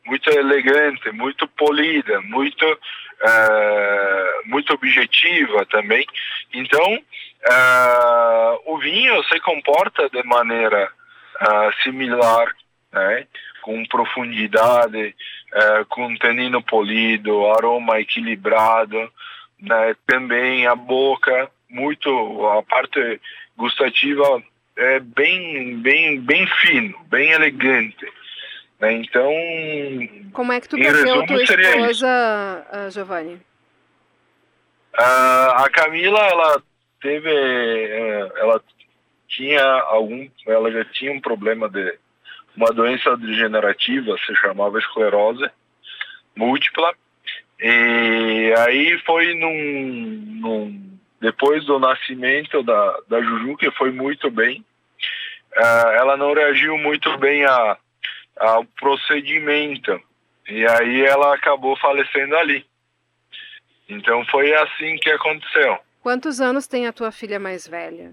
muito 0.06 0.30
elegante, 0.30 1.10
muito 1.12 1.46
polida, 1.48 2.20
muito, 2.22 2.64
uh, 2.64 4.48
muito 4.48 4.72
objetiva 4.72 5.64
também. 5.66 6.06
Então 6.52 6.94
uh, 6.94 8.72
o 8.72 8.78
vinho 8.78 9.22
se 9.24 9.38
comporta 9.40 10.08
de 10.10 10.22
maneira 10.24 10.90
uh, 11.40 11.82
similar, 11.82 12.48
né? 12.92 13.26
com 13.62 13.84
profundidade, 13.84 15.14
com 15.90 16.16
tanino 16.16 16.62
polido, 16.62 17.46
aroma 17.52 18.00
equilibrado, 18.00 18.98
né? 19.60 19.94
também 20.06 20.66
a 20.66 20.74
boca 20.74 21.50
muito, 21.68 22.46
a 22.46 22.62
parte 22.62 23.20
gustativa 23.56 24.42
é 24.76 24.98
bem, 24.98 25.76
bem, 25.78 26.20
bem 26.20 26.46
fino, 26.46 26.98
bem 27.10 27.30
elegante. 27.32 28.06
Né? 28.80 28.92
Então, 28.94 29.30
como 30.32 30.52
é 30.52 30.60
que 30.60 30.68
tu 30.68 30.76
perdeu 30.76 31.26
tua 31.26 31.42
esposa, 31.42 32.88
Giovanni? 32.90 33.34
Uh, 34.98 35.50
a 35.54 35.68
Camila, 35.70 36.18
ela 36.18 36.62
teve, 37.00 37.30
é, 37.30 38.28
ela 38.36 38.62
tinha 39.28 39.62
algum, 39.62 40.28
ela 40.46 40.70
já 40.72 40.84
tinha 40.86 41.12
um 41.12 41.20
problema 41.20 41.68
de 41.68 41.96
uma 42.56 42.72
doença 42.72 43.16
degenerativa, 43.16 44.16
se 44.26 44.34
chamava 44.34 44.78
esclerose 44.78 45.48
múltipla, 46.34 46.92
e 47.60 48.52
aí 48.58 48.98
foi 49.04 49.34
num, 49.34 50.40
num 50.40 50.90
depois 51.20 51.64
do 51.66 51.78
nascimento 51.78 52.62
da, 52.62 52.98
da 53.08 53.20
Juju, 53.20 53.56
que 53.56 53.70
foi 53.72 53.92
muito 53.92 54.30
bem, 54.30 54.64
uh, 55.56 55.88
ela 55.94 56.16
não 56.16 56.32
reagiu 56.32 56.76
muito 56.78 57.16
bem 57.18 57.44
a, 57.44 57.76
ao 58.40 58.64
procedimento, 58.64 60.00
e 60.48 60.66
aí 60.66 61.02
ela 61.02 61.34
acabou 61.34 61.76
falecendo 61.76 62.34
ali. 62.36 62.64
Então 63.88 64.24
foi 64.26 64.52
assim 64.54 64.96
que 64.96 65.10
aconteceu. 65.10 65.78
Quantos 66.02 66.40
anos 66.40 66.66
tem 66.66 66.86
a 66.86 66.92
tua 66.92 67.12
filha 67.12 67.38
mais 67.38 67.68
velha? 67.68 68.12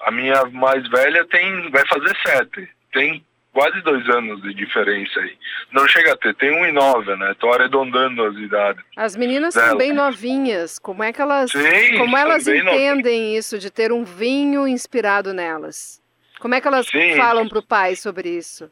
A 0.00 0.10
minha 0.10 0.44
mais 0.46 0.86
velha 0.88 1.24
tem, 1.26 1.70
vai 1.70 1.86
fazer 1.86 2.16
sete. 2.26 2.68
Tem 2.92 3.24
quase 3.52 3.80
dois 3.82 4.08
anos 4.08 4.42
de 4.42 4.52
diferença 4.52 5.20
aí. 5.20 5.36
Não 5.70 5.86
chega 5.86 6.14
a 6.14 6.16
ter, 6.16 6.34
tem 6.34 6.50
um 6.50 6.66
e 6.66 6.72
nove, 6.72 7.14
né? 7.14 7.36
Tô 7.38 7.52
arredondando 7.52 8.24
as 8.24 8.34
idades. 8.36 8.82
As 8.96 9.14
meninas 9.14 9.54
dela. 9.54 9.68
são 9.68 9.78
bem 9.78 9.92
novinhas. 9.92 10.78
Como 10.78 11.04
é 11.04 11.12
que 11.12 11.22
elas, 11.22 11.52
Sim, 11.52 11.98
como 11.98 12.16
elas 12.16 12.48
entendem 12.48 13.36
isso 13.36 13.58
de 13.58 13.70
ter 13.70 13.92
um 13.92 14.02
vinho 14.02 14.66
inspirado 14.66 15.32
nelas? 15.32 16.02
Como 16.40 16.54
é 16.54 16.60
que 16.60 16.66
elas 16.66 16.88
Sim. 16.88 17.14
falam 17.16 17.48
pro 17.48 17.62
pai 17.62 17.94
sobre 17.94 18.30
isso? 18.30 18.68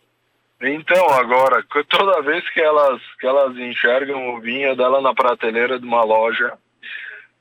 Então, 0.60 1.08
agora, 1.10 1.64
toda 1.88 2.22
vez 2.22 2.48
que 2.50 2.60
elas, 2.60 3.00
que 3.18 3.26
elas 3.26 3.56
enxergam 3.56 4.34
o 4.34 4.40
vinho 4.40 4.76
dela 4.76 5.00
na 5.00 5.14
prateleira 5.14 5.78
de 5.78 5.86
uma 5.86 6.04
loja, 6.04 6.52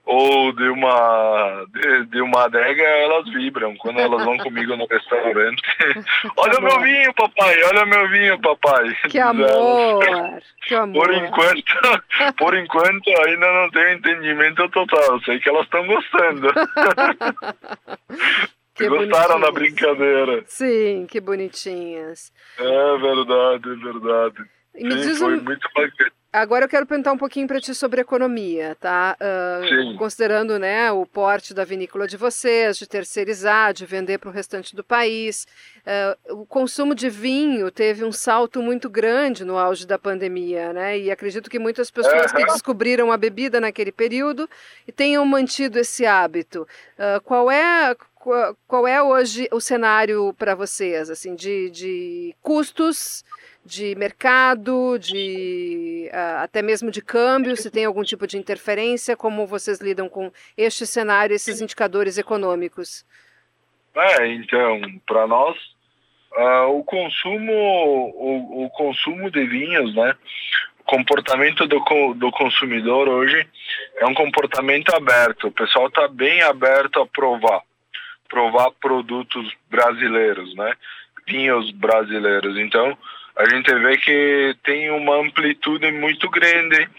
ou 0.10 0.52
de 0.54 0.68
uma 0.70 1.66
de, 1.72 2.06
de, 2.08 2.22
uma 2.22 2.46
adega, 2.46 2.82
elas 2.82 3.30
vibram 3.30 3.76
quando 3.76 4.00
elas 4.00 4.26
vão 4.26 4.40
comigo 4.40 4.76
no 4.76 4.88
restaurante. 4.88 5.62
olha 6.36 6.60
meu 6.60 6.82
vinho, 6.82 7.14
papai, 7.14 7.64
olha 7.66 7.86
meu 7.86 8.10
vinho, 8.10 8.42
papai. 8.42 8.98
Que 9.08 9.20
amor, 9.20 10.04
que 10.66 10.74
amor. 10.74 11.06
Por 11.06 11.14
enquanto, 11.14 11.76
por 12.40 12.58
enquanto 12.58 13.08
ainda 13.28 13.54
não 13.54 13.70
tenho 13.70 13.94
entendimento 13.94 14.68
total, 14.70 15.22
sei 15.22 15.40
que 15.40 15.48
elas 15.48 15.66
estão 15.66 15.86
gostando. 15.86 16.48
Que 18.80 18.88
Gostaram 18.88 19.42
da 19.42 19.52
brincadeira. 19.52 20.42
Sim, 20.48 21.06
que 21.06 21.20
bonitinhas. 21.20 22.32
É 22.58 22.98
verdade, 22.98 23.70
é 23.70 23.76
verdade. 23.76 24.50
Me 24.74 25.04
Sim, 25.04 25.16
foi 25.16 25.38
um... 25.38 25.44
muito 25.44 25.68
bacana. 25.76 26.12
Agora 26.32 26.66
eu 26.66 26.70
quero 26.70 26.86
perguntar 26.86 27.12
um 27.12 27.18
pouquinho 27.18 27.48
para 27.48 27.60
ti 27.60 27.74
sobre 27.74 28.02
economia, 28.02 28.78
tá? 28.80 29.18
Uh, 29.20 29.98
considerando 29.98 30.60
né, 30.60 30.92
o 30.92 31.04
porte 31.04 31.56
da 31.56 31.66
vinícola 31.66 32.08
de 32.08 32.18
vocês, 32.18 32.78
de 32.78 32.88
terceirizar, 32.88 33.74
de 33.74 33.84
vender 33.84 34.20
para 34.20 34.30
o 34.30 34.32
restante 34.32 34.76
do 34.76 34.84
país. 34.84 35.48
Uh, 35.80 36.42
o 36.42 36.46
consumo 36.46 36.94
de 36.94 37.10
vinho 37.10 37.72
teve 37.72 38.06
um 38.06 38.12
salto 38.12 38.62
muito 38.62 38.88
grande 38.92 39.44
no 39.44 39.58
auge 39.58 39.88
da 39.88 39.98
pandemia, 39.98 40.72
né? 40.72 41.00
E 41.00 41.10
acredito 41.10 41.50
que 41.50 41.58
muitas 41.58 41.90
pessoas 41.90 42.32
que 42.32 42.46
descobriram 42.46 43.12
a 43.12 43.18
bebida 43.18 43.60
naquele 43.60 43.92
período 43.92 44.48
e 44.88 44.92
tenham 44.92 45.26
mantido 45.26 45.80
esse 45.80 46.06
hábito. 46.06 46.62
Uh, 46.94 47.20
qual 47.24 47.50
é 47.50 47.96
qual 48.68 48.88
é 48.88 49.02
hoje 49.02 49.48
o 49.52 49.62
cenário 49.62 50.34
para 50.34 50.54
vocês, 50.54 51.10
assim, 51.10 51.36
de, 51.36 51.70
de 51.70 52.36
custos 52.42 53.24
de 53.66 53.94
mercado, 53.96 54.98
de 54.98 56.10
uh, 56.12 56.44
até 56.44 56.62
mesmo 56.62 56.90
de 56.90 57.02
câmbio, 57.02 57.56
se 57.56 57.70
tem 57.70 57.86
algum 57.86 58.04
tipo 58.04 58.26
de 58.26 58.38
interferência, 58.38 59.16
como 59.16 59.46
vocês 59.46 59.80
lidam 59.80 60.10
com 60.10 60.32
este 60.58 60.88
cenário, 60.88 61.36
esses 61.36 61.62
indicadores 61.62 62.18
econômicos? 62.18 63.06
É, 63.96 64.28
então, 64.28 64.82
para 65.06 65.28
nós, 65.28 65.58
uh, 66.36 66.78
o 66.78 66.84
consumo, 66.84 67.54
o, 67.54 68.66
o, 68.66 68.70
consumo 68.72 69.30
de 69.30 69.46
vinhos, 69.46 69.94
né, 69.96 70.16
o 70.80 70.84
comportamento 70.84 71.68
do, 71.68 71.80
do 72.16 72.32
consumidor 72.32 73.08
hoje 73.08 73.48
é 73.98 74.06
um 74.06 74.14
comportamento 74.14 74.90
aberto. 74.96 75.48
O 75.48 75.52
pessoal 75.52 75.88
está 75.88 76.08
bem 76.08 76.42
aberto 76.42 77.00
a 77.02 77.06
provar, 77.06 77.62
provar 78.30 78.72
produtos 78.80 79.52
brasileiros, 79.70 80.56
né, 80.56 80.74
vinhos 81.28 81.72
brasileiros. 81.72 82.58
Então, 82.58 82.98
a 83.36 83.50
gente 83.50 83.74
vê 83.74 83.98
que 83.98 84.56
tem 84.64 84.92
uma 84.92 85.16
amplitude 85.18 85.92
muito 85.92 86.30
grande, 86.30 86.90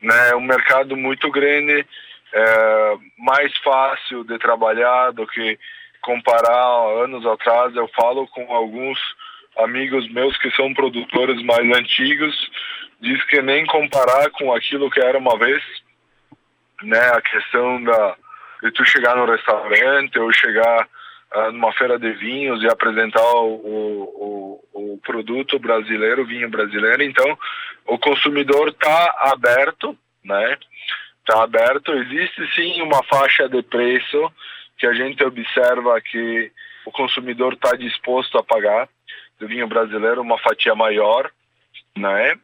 né, 0.00 0.34
um 0.34 0.40
mercado 0.40 0.96
muito 0.96 1.30
grande, 1.30 1.86
é, 2.32 2.96
mais 3.18 3.56
fácil 3.58 4.24
de 4.24 4.38
trabalhar 4.38 5.12
do 5.12 5.26
que 5.26 5.58
comparar 6.00 7.04
anos 7.04 7.24
atrás. 7.26 7.76
Eu 7.76 7.88
falo 7.88 8.26
com 8.28 8.52
alguns 8.52 8.98
amigos 9.58 10.10
meus 10.10 10.36
que 10.38 10.50
são 10.52 10.72
produtores 10.72 11.42
mais 11.42 11.70
antigos, 11.76 12.50
diz 13.00 13.22
que 13.24 13.42
nem 13.42 13.66
comparar 13.66 14.30
com 14.30 14.52
aquilo 14.54 14.90
que 14.90 15.00
era 15.00 15.18
uma 15.18 15.38
vez, 15.38 15.62
né, 16.82 17.10
a 17.10 17.20
questão 17.20 17.82
da 17.84 18.16
de 18.62 18.70
tu 18.70 18.84
chegar 18.84 19.16
no 19.16 19.26
restaurante 19.26 20.18
ou 20.18 20.32
chegar 20.32 20.88
uh, 21.34 21.52
numa 21.52 21.72
feira 21.72 21.98
de 21.98 22.12
vinhos 22.12 22.62
e 22.62 22.68
apresentar 22.68 23.24
o, 23.34 23.54
o, 23.54 24.64
o, 24.72 24.98
produto 24.98 25.58
brasileiro, 25.58 26.22
o 26.22 26.26
vinho 26.26 26.48
brasileiro. 26.48 27.02
Então, 27.02 27.38
o 27.86 27.98
consumidor 27.98 28.68
está 28.68 29.14
aberto, 29.32 29.98
né? 30.24 30.56
Está 31.20 31.42
aberto. 31.42 31.92
Existe 31.92 32.54
sim 32.54 32.80
uma 32.82 33.02
faixa 33.04 33.48
de 33.48 33.62
preço 33.62 34.32
que 34.78 34.86
a 34.86 34.92
gente 34.92 35.22
observa 35.24 36.00
que 36.00 36.52
o 36.86 36.92
consumidor 36.92 37.54
está 37.54 37.74
disposto 37.76 38.38
a 38.38 38.42
pagar 38.42 38.88
do 39.38 39.48
vinho 39.48 39.66
brasileiro 39.66 40.20
uma 40.20 40.38
fatia 40.38 40.74
maior, 40.74 41.30
né? 41.96 42.38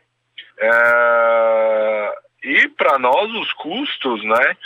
É, 0.61 2.15
e 2.43 2.69
para 2.71 2.99
nós 2.99 3.31
os 3.33 3.53
custos, 3.53 4.25
né? 4.25 4.57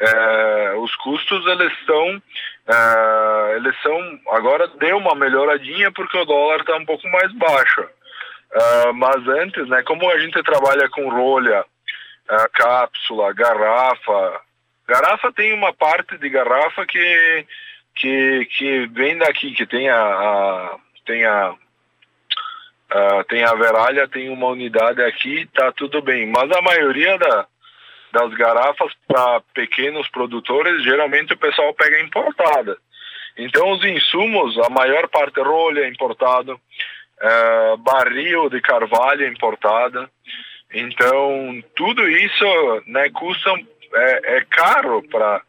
É, 0.00 0.74
os 0.78 0.94
custos 0.96 1.46
eles 1.46 1.72
são 1.84 2.22
é, 2.66 3.56
eles 3.56 3.76
são 3.82 4.20
agora 4.30 4.66
deu 4.78 4.96
uma 4.96 5.14
melhoradinha 5.14 5.92
porque 5.92 6.16
o 6.16 6.24
dólar 6.24 6.60
está 6.60 6.76
um 6.76 6.84
pouco 6.84 7.06
mais 7.08 7.30
baixo 7.34 7.86
é, 8.52 8.92
mas 8.92 9.28
antes 9.28 9.68
né 9.68 9.82
como 9.82 10.10
a 10.10 10.18
gente 10.18 10.42
trabalha 10.42 10.88
com 10.88 11.08
rolha 11.08 11.64
é, 12.28 12.48
cápsula 12.54 13.32
garrafa 13.34 14.40
garrafa 14.88 15.32
tem 15.32 15.52
uma 15.52 15.72
parte 15.72 16.16
de 16.18 16.28
garrafa 16.28 16.86
que 16.86 17.46
que, 17.94 18.48
que 18.56 18.86
vem 18.86 19.18
daqui 19.18 19.52
que 19.52 19.66
tem 19.66 19.88
a, 19.88 20.00
a 20.00 20.76
tem 21.04 21.24
a 21.24 21.54
Uh, 22.94 23.24
tem 23.24 23.42
a 23.42 23.54
veralha, 23.54 24.06
tem 24.06 24.28
uma 24.28 24.48
unidade 24.48 25.02
aqui, 25.02 25.48
tá 25.54 25.72
tudo 25.72 26.02
bem. 26.02 26.26
Mas 26.26 26.50
a 26.52 26.60
maioria 26.60 27.16
da, 27.16 27.46
das 28.12 28.32
garrafas 28.34 28.92
para 29.08 29.40
pequenos 29.54 30.06
produtores, 30.08 30.84
geralmente 30.84 31.32
o 31.32 31.38
pessoal 31.38 31.72
pega 31.74 32.00
importada. 32.00 32.76
Então 33.36 33.70
os 33.70 33.82
insumos, 33.84 34.58
a 34.58 34.68
maior 34.68 35.08
parte 35.08 35.40
rolha 35.40 35.80
é 35.80 35.88
importado, 35.88 36.60
é, 37.20 37.76
barril 37.78 38.50
de 38.50 38.60
carvalho 38.60 39.24
é 39.24 39.28
importada. 39.28 40.08
Então 40.72 41.62
tudo 41.74 42.06
isso, 42.08 42.82
né, 42.86 43.08
custa 43.10 43.50
é, 43.94 44.36
é 44.36 44.44
caro 44.44 45.02
para 45.10 45.42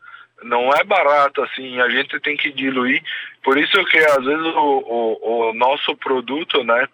não 0.43 0.73
é 0.73 0.83
barato 0.83 1.41
assim, 1.41 1.79
a 1.79 1.89
gente 1.89 2.19
tem 2.19 2.35
que 2.35 2.51
diluir. 2.51 3.01
Por 3.43 3.57
isso 3.57 3.83
que 3.85 3.97
às 3.97 4.23
vezes 4.25 4.45
o, 4.45 4.59
o, 4.59 5.49
o 5.49 5.53
nosso 5.53 5.95
produto, 5.97 6.63
né, 6.63 6.87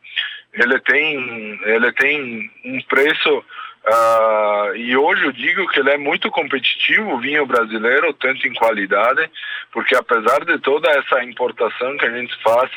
ele 0.53 0.79
tem 0.79 1.59
ele 1.63 1.91
tem 1.93 2.51
um 2.65 2.81
preço 2.83 3.43
Uh, 3.87 4.75
e 4.75 4.95
hoje 4.95 5.25
eu 5.25 5.31
digo 5.31 5.67
que 5.69 5.79
ele 5.79 5.91
é 5.91 5.97
muito 5.97 6.29
competitivo, 6.29 7.13
o 7.13 7.19
vinho 7.19 7.45
brasileiro, 7.45 8.13
tanto 8.13 8.45
em 8.45 8.53
qualidade, 8.53 9.29
porque 9.71 9.95
apesar 9.95 10.43
de 10.45 10.59
toda 10.59 10.89
essa 10.91 11.23
importação 11.23 11.97
que 11.97 12.05
a 12.05 12.11
gente 12.11 12.35
faz 12.43 12.69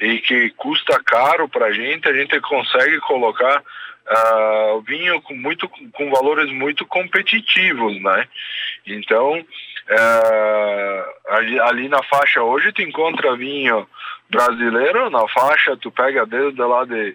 e 0.00 0.18
que 0.18 0.50
custa 0.50 1.00
caro 1.04 1.48
para 1.48 1.66
a 1.66 1.72
gente, 1.72 2.08
a 2.08 2.14
gente 2.14 2.40
consegue 2.40 2.98
colocar 3.00 3.62
uh, 4.08 4.80
vinho 4.82 5.20
com, 5.22 5.34
muito, 5.34 5.68
com 5.68 6.10
valores 6.10 6.50
muito 6.52 6.86
competitivos, 6.86 8.00
né? 8.00 8.26
Então, 8.86 9.38
uh, 9.38 11.04
ali, 11.28 11.60
ali 11.60 11.88
na 11.88 12.02
faixa 12.04 12.42
hoje 12.42 12.72
tu 12.72 12.82
encontra 12.82 13.36
vinho 13.36 13.86
brasileiro, 14.30 15.10
na 15.10 15.26
faixa 15.28 15.76
tu 15.76 15.90
pega 15.90 16.24
desde 16.24 16.60
lá 16.60 16.84
de 16.84 17.14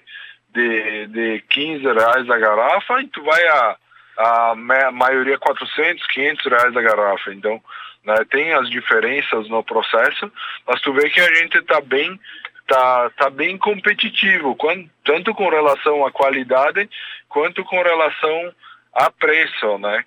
de, 0.54 1.08
de 1.08 1.44
15 1.50 1.84
reais 1.84 2.30
a 2.30 2.38
garrafa 2.38 3.02
e 3.02 3.08
tu 3.08 3.24
vai 3.24 3.48
a, 3.48 3.78
a 4.18 4.56
maioria 4.92 5.38
400, 5.38 6.06
500 6.08 6.46
reais 6.46 6.78
a 6.78 6.82
garrafa. 6.82 7.34
Então, 7.34 7.62
né, 8.06 8.16
tem 8.30 8.54
as 8.54 8.70
diferenças 8.70 9.50
no 9.50 9.64
processo, 9.64 10.32
mas 10.68 10.82
tu 10.82 10.94
vê 10.94 11.10
que 11.10 11.20
a 11.20 11.34
gente 11.36 11.58
está 11.58 11.82
bem 11.82 12.20
tá, 12.68 13.10
tá 13.18 13.30
bem 13.30 13.58
competitivo, 13.58 14.56
quando, 14.56 14.90
tanto 15.04 15.34
com 15.34 15.50
relação 15.50 16.06
à 16.06 16.12
qualidade 16.12 16.90
quanto 17.28 17.64
com 17.64 17.82
relação 17.82 18.54
a 18.94 19.10
preço, 19.10 19.78
né? 19.80 20.04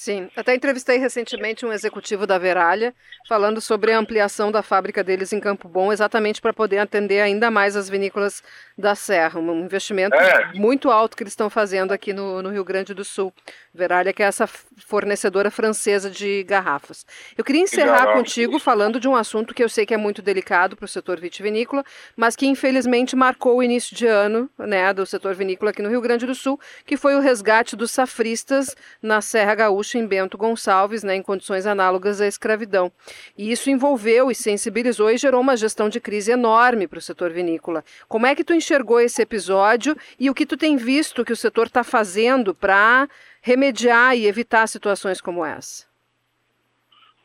Sim, 0.00 0.30
até 0.36 0.54
entrevistei 0.54 0.96
recentemente 0.96 1.66
um 1.66 1.72
executivo 1.72 2.24
da 2.24 2.38
Veralha 2.38 2.94
falando 3.28 3.60
sobre 3.60 3.90
a 3.90 3.98
ampliação 3.98 4.52
da 4.52 4.62
fábrica 4.62 5.02
deles 5.02 5.32
em 5.32 5.40
Campo 5.40 5.68
Bom, 5.68 5.92
exatamente 5.92 6.40
para 6.40 6.52
poder 6.52 6.78
atender 6.78 7.20
ainda 7.20 7.50
mais 7.50 7.74
as 7.74 7.88
vinícolas 7.88 8.40
da 8.78 8.94
Serra. 8.94 9.40
Um 9.40 9.64
investimento 9.64 10.14
é. 10.14 10.52
muito 10.54 10.88
alto 10.88 11.16
que 11.16 11.24
eles 11.24 11.32
estão 11.32 11.50
fazendo 11.50 11.90
aqui 11.90 12.12
no, 12.12 12.40
no, 12.40 12.48
Rio 12.48 12.62
Grande 12.62 12.94
do 12.94 13.04
Sul. 13.04 13.34
Veralha, 13.78 14.12
que 14.12 14.22
é 14.22 14.26
essa 14.26 14.46
fornecedora 14.46 15.50
francesa 15.50 16.10
de 16.10 16.42
garrafas. 16.42 17.06
Eu 17.36 17.44
queria 17.44 17.62
encerrar 17.62 18.12
contigo 18.12 18.58
falando 18.58 18.98
de 18.98 19.08
um 19.08 19.14
assunto 19.14 19.54
que 19.54 19.62
eu 19.62 19.68
sei 19.68 19.86
que 19.86 19.94
é 19.94 19.96
muito 19.96 20.20
delicado 20.20 20.76
para 20.76 20.84
o 20.84 20.88
setor 20.88 21.20
vitivinícola, 21.20 21.84
mas 22.16 22.34
que 22.34 22.46
infelizmente 22.46 23.14
marcou 23.14 23.56
o 23.56 23.62
início 23.62 23.96
de 23.96 24.06
ano 24.06 24.50
né, 24.58 24.92
do 24.92 25.06
setor 25.06 25.34
vinícola 25.34 25.70
aqui 25.70 25.80
no 25.80 25.88
Rio 25.88 26.00
Grande 26.00 26.26
do 26.26 26.34
Sul, 26.34 26.58
que 26.84 26.96
foi 26.96 27.14
o 27.14 27.20
resgate 27.20 27.76
dos 27.76 27.90
safristas 27.92 28.74
na 29.00 29.20
Serra 29.20 29.54
Gaúcha 29.54 29.98
em 29.98 30.06
Bento 30.06 30.36
Gonçalves, 30.36 31.04
né, 31.04 31.14
em 31.14 31.22
condições 31.22 31.64
análogas 31.64 32.20
à 32.20 32.26
escravidão. 32.26 32.90
E 33.36 33.52
isso 33.52 33.70
envolveu 33.70 34.30
e 34.30 34.34
sensibilizou 34.34 35.10
e 35.10 35.16
gerou 35.16 35.40
uma 35.40 35.56
gestão 35.56 35.88
de 35.88 36.00
crise 36.00 36.32
enorme 36.32 36.88
para 36.88 36.98
o 36.98 37.02
setor 37.02 37.30
vinícola. 37.32 37.84
Como 38.08 38.26
é 38.26 38.34
que 38.34 38.42
tu 38.42 38.52
enxergou 38.52 39.00
esse 39.00 39.22
episódio 39.22 39.96
e 40.18 40.28
o 40.28 40.34
que 40.34 40.44
tu 40.44 40.56
tem 40.56 40.76
visto 40.76 41.24
que 41.24 41.32
o 41.32 41.36
setor 41.36 41.68
está 41.68 41.84
fazendo 41.84 42.54
para 42.54 43.08
remediar 43.48 44.14
e 44.14 44.26
evitar 44.26 44.66
situações 44.66 45.22
como 45.22 45.44
essa? 45.44 45.86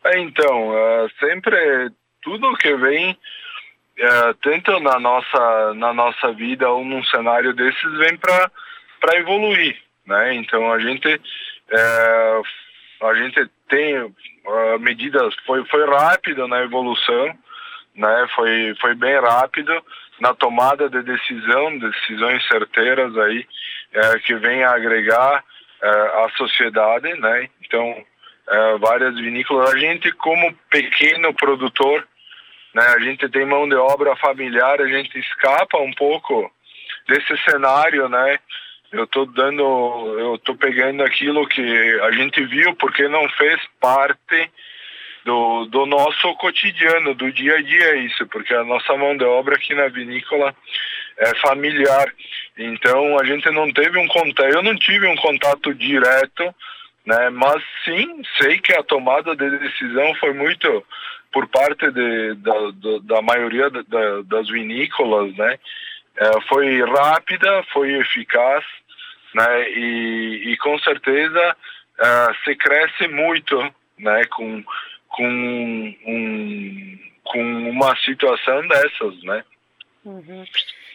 É, 0.05 0.19
então, 0.19 0.69
uh, 0.69 1.09
sempre 1.19 1.91
tudo 2.21 2.55
que 2.55 2.73
vem 2.75 3.11
uh, 3.11 4.33
tanto 4.41 4.79
na 4.79 4.99
nossa 4.99 5.73
na 5.73 5.93
nossa 5.93 6.31
vida 6.31 6.69
ou 6.69 6.85
num 6.85 7.03
cenário 7.05 7.53
desses 7.53 7.97
vem 7.97 8.15
para 8.17 8.49
para 9.01 9.19
evoluir, 9.19 9.77
né? 10.05 10.35
Então 10.35 10.71
a 10.71 10.79
gente 10.79 11.07
uh, 11.07 12.43
a 13.05 13.13
gente 13.15 13.49
tem 13.67 14.15
medidas, 14.79 15.33
foi, 15.45 15.65
foi 15.65 15.85
rápido 15.89 16.47
na 16.47 16.61
evolução, 16.61 17.37
né? 17.95 18.27
foi, 18.33 18.75
foi 18.79 18.93
bem 18.93 19.19
rápido 19.19 19.73
na 20.21 20.33
tomada 20.33 20.89
de 20.89 21.01
decisão, 21.01 21.79
decisões 21.79 22.47
certeiras 22.47 23.17
aí, 23.17 23.45
que 24.25 24.35
vem 24.35 24.63
a 24.63 24.71
agregar 24.71 25.43
é, 25.83 25.89
a 26.25 26.29
sociedade, 26.37 27.13
né? 27.19 27.49
Então, 27.65 28.03
é, 28.47 28.77
várias 28.77 29.15
vinícolas. 29.15 29.73
A 29.73 29.77
gente, 29.77 30.11
como 30.13 30.53
pequeno 30.69 31.33
produtor, 31.33 32.07
né? 32.73 32.85
A 32.95 32.99
gente 32.99 33.29
tem 33.29 33.45
mão 33.45 33.67
de 33.67 33.75
obra 33.75 34.15
familiar, 34.15 34.81
a 34.81 34.87
gente 34.87 35.19
escapa 35.19 35.77
um 35.77 35.93
pouco 35.93 36.51
desse 37.07 37.37
cenário, 37.45 38.09
né? 38.09 38.39
eu 38.93 39.07
tô 39.07 39.25
dando, 39.25 39.63
eu 40.19 40.37
tô 40.37 40.55
pegando 40.55 41.03
aquilo 41.03 41.47
que 41.47 41.99
a 42.01 42.11
gente 42.11 42.45
viu 42.45 42.75
porque 42.75 43.07
não 43.07 43.27
fez 43.29 43.59
parte 43.79 44.51
do, 45.25 45.65
do 45.65 45.85
nosso 45.87 46.33
cotidiano, 46.35 47.15
do 47.15 47.31
dia 47.31 47.55
a 47.55 47.61
dia 47.61 47.95
isso, 47.97 48.25
porque 48.27 48.53
a 48.53 48.63
nossa 48.63 48.95
mão 48.95 49.17
de 49.17 49.25
obra 49.25 49.55
aqui 49.55 49.73
na 49.73 49.87
vinícola 49.87 50.55
é 51.17 51.35
familiar. 51.39 52.13
Então 52.57 53.19
a 53.19 53.23
gente 53.23 53.49
não 53.51 53.71
teve 53.71 53.97
um 53.97 54.07
contato, 54.07 54.49
eu 54.49 54.63
não 54.63 54.75
tive 54.75 55.07
um 55.07 55.15
contato 55.15 55.73
direto, 55.73 56.53
né? 57.05 57.29
Mas 57.29 57.61
sim, 57.83 58.21
sei 58.37 58.59
que 58.59 58.73
a 58.73 58.83
tomada 58.83 59.35
de 59.35 59.57
decisão 59.57 60.13
foi 60.15 60.33
muito 60.33 60.85
por 61.31 61.47
parte 61.47 61.89
de, 61.91 62.35
da, 62.35 62.53
da, 62.71 62.99
da 63.15 63.21
maioria 63.21 63.69
da, 63.69 64.21
das 64.25 64.49
vinícolas, 64.49 65.35
né? 65.35 65.59
É, 66.15 66.41
foi 66.47 66.81
rápida, 66.83 67.63
foi 67.73 67.93
eficaz, 67.93 68.63
né? 69.33 69.69
E, 69.71 70.51
e 70.53 70.57
com 70.57 70.77
certeza 70.79 71.55
uh, 71.99 72.35
se 72.43 72.55
cresce 72.55 73.07
muito, 73.07 73.57
né? 73.97 74.25
Com 74.25 74.63
com 75.13 75.27
um, 75.27 76.99
com 77.23 77.69
uma 77.69 77.95
situação 77.97 78.67
dessas, 78.67 79.23
né? 79.23 79.43
Uhum. 80.03 80.43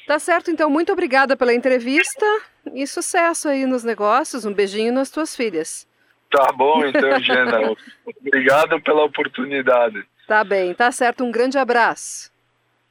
Tá 0.08 0.18
certo, 0.18 0.50
então 0.50 0.70
muito 0.70 0.90
obrigada 0.90 1.36
pela 1.36 1.52
entrevista 1.52 2.24
e 2.72 2.86
sucesso 2.86 3.46
aí 3.46 3.66
nos 3.66 3.84
negócios. 3.84 4.46
Um 4.46 4.54
beijinho 4.54 4.90
nas 4.90 5.10
tuas 5.10 5.36
filhas. 5.36 5.86
Tá 6.30 6.50
bom, 6.50 6.82
então, 6.82 7.20
Gena. 7.20 7.76
Obrigado 8.18 8.80
pela 8.80 9.04
oportunidade. 9.04 10.02
Tá 10.26 10.42
bem, 10.42 10.72
tá 10.72 10.90
certo. 10.90 11.22
Um 11.24 11.30
grande 11.30 11.58
abraço. 11.58 12.32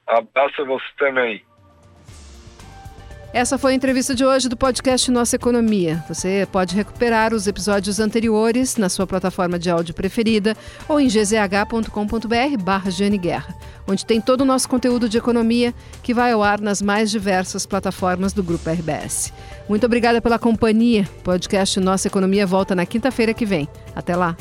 Abraço 0.06 0.62
a 0.62 0.64
você 0.64 0.86
também. 0.96 1.44
Essa 3.32 3.58
foi 3.58 3.72
a 3.72 3.74
entrevista 3.74 4.14
de 4.14 4.24
hoje 4.24 4.48
do 4.48 4.56
podcast 4.56 5.10
Nossa 5.10 5.36
Economia. 5.36 6.02
Você 6.08 6.48
pode 6.50 6.74
recuperar 6.74 7.34
os 7.34 7.46
episódios 7.46 8.00
anteriores 8.00 8.76
na 8.78 8.88
sua 8.88 9.06
plataforma 9.06 9.58
de 9.58 9.68
áudio 9.68 9.94
preferida 9.94 10.56
ou 10.88 10.98
em 10.98 11.08
gzh.com.br 11.08 12.62
barra 12.62 12.90
Guerra, 13.20 13.54
onde 13.86 14.06
tem 14.06 14.18
todo 14.18 14.40
o 14.40 14.44
nosso 14.46 14.66
conteúdo 14.66 15.10
de 15.10 15.18
economia 15.18 15.74
que 16.02 16.14
vai 16.14 16.32
ao 16.32 16.42
ar 16.42 16.58
nas 16.58 16.80
mais 16.80 17.10
diversas 17.10 17.66
plataformas 17.66 18.32
do 18.32 18.42
Grupo 18.42 18.70
RBS. 18.70 19.32
Muito 19.68 19.84
obrigada 19.84 20.22
pela 20.22 20.38
companhia. 20.38 21.06
O 21.18 21.22
podcast 21.22 21.78
Nossa 21.78 22.08
Economia 22.08 22.46
volta 22.46 22.74
na 22.74 22.86
quinta-feira 22.86 23.34
que 23.34 23.44
vem. 23.44 23.68
Até 23.94 24.16
lá! 24.16 24.36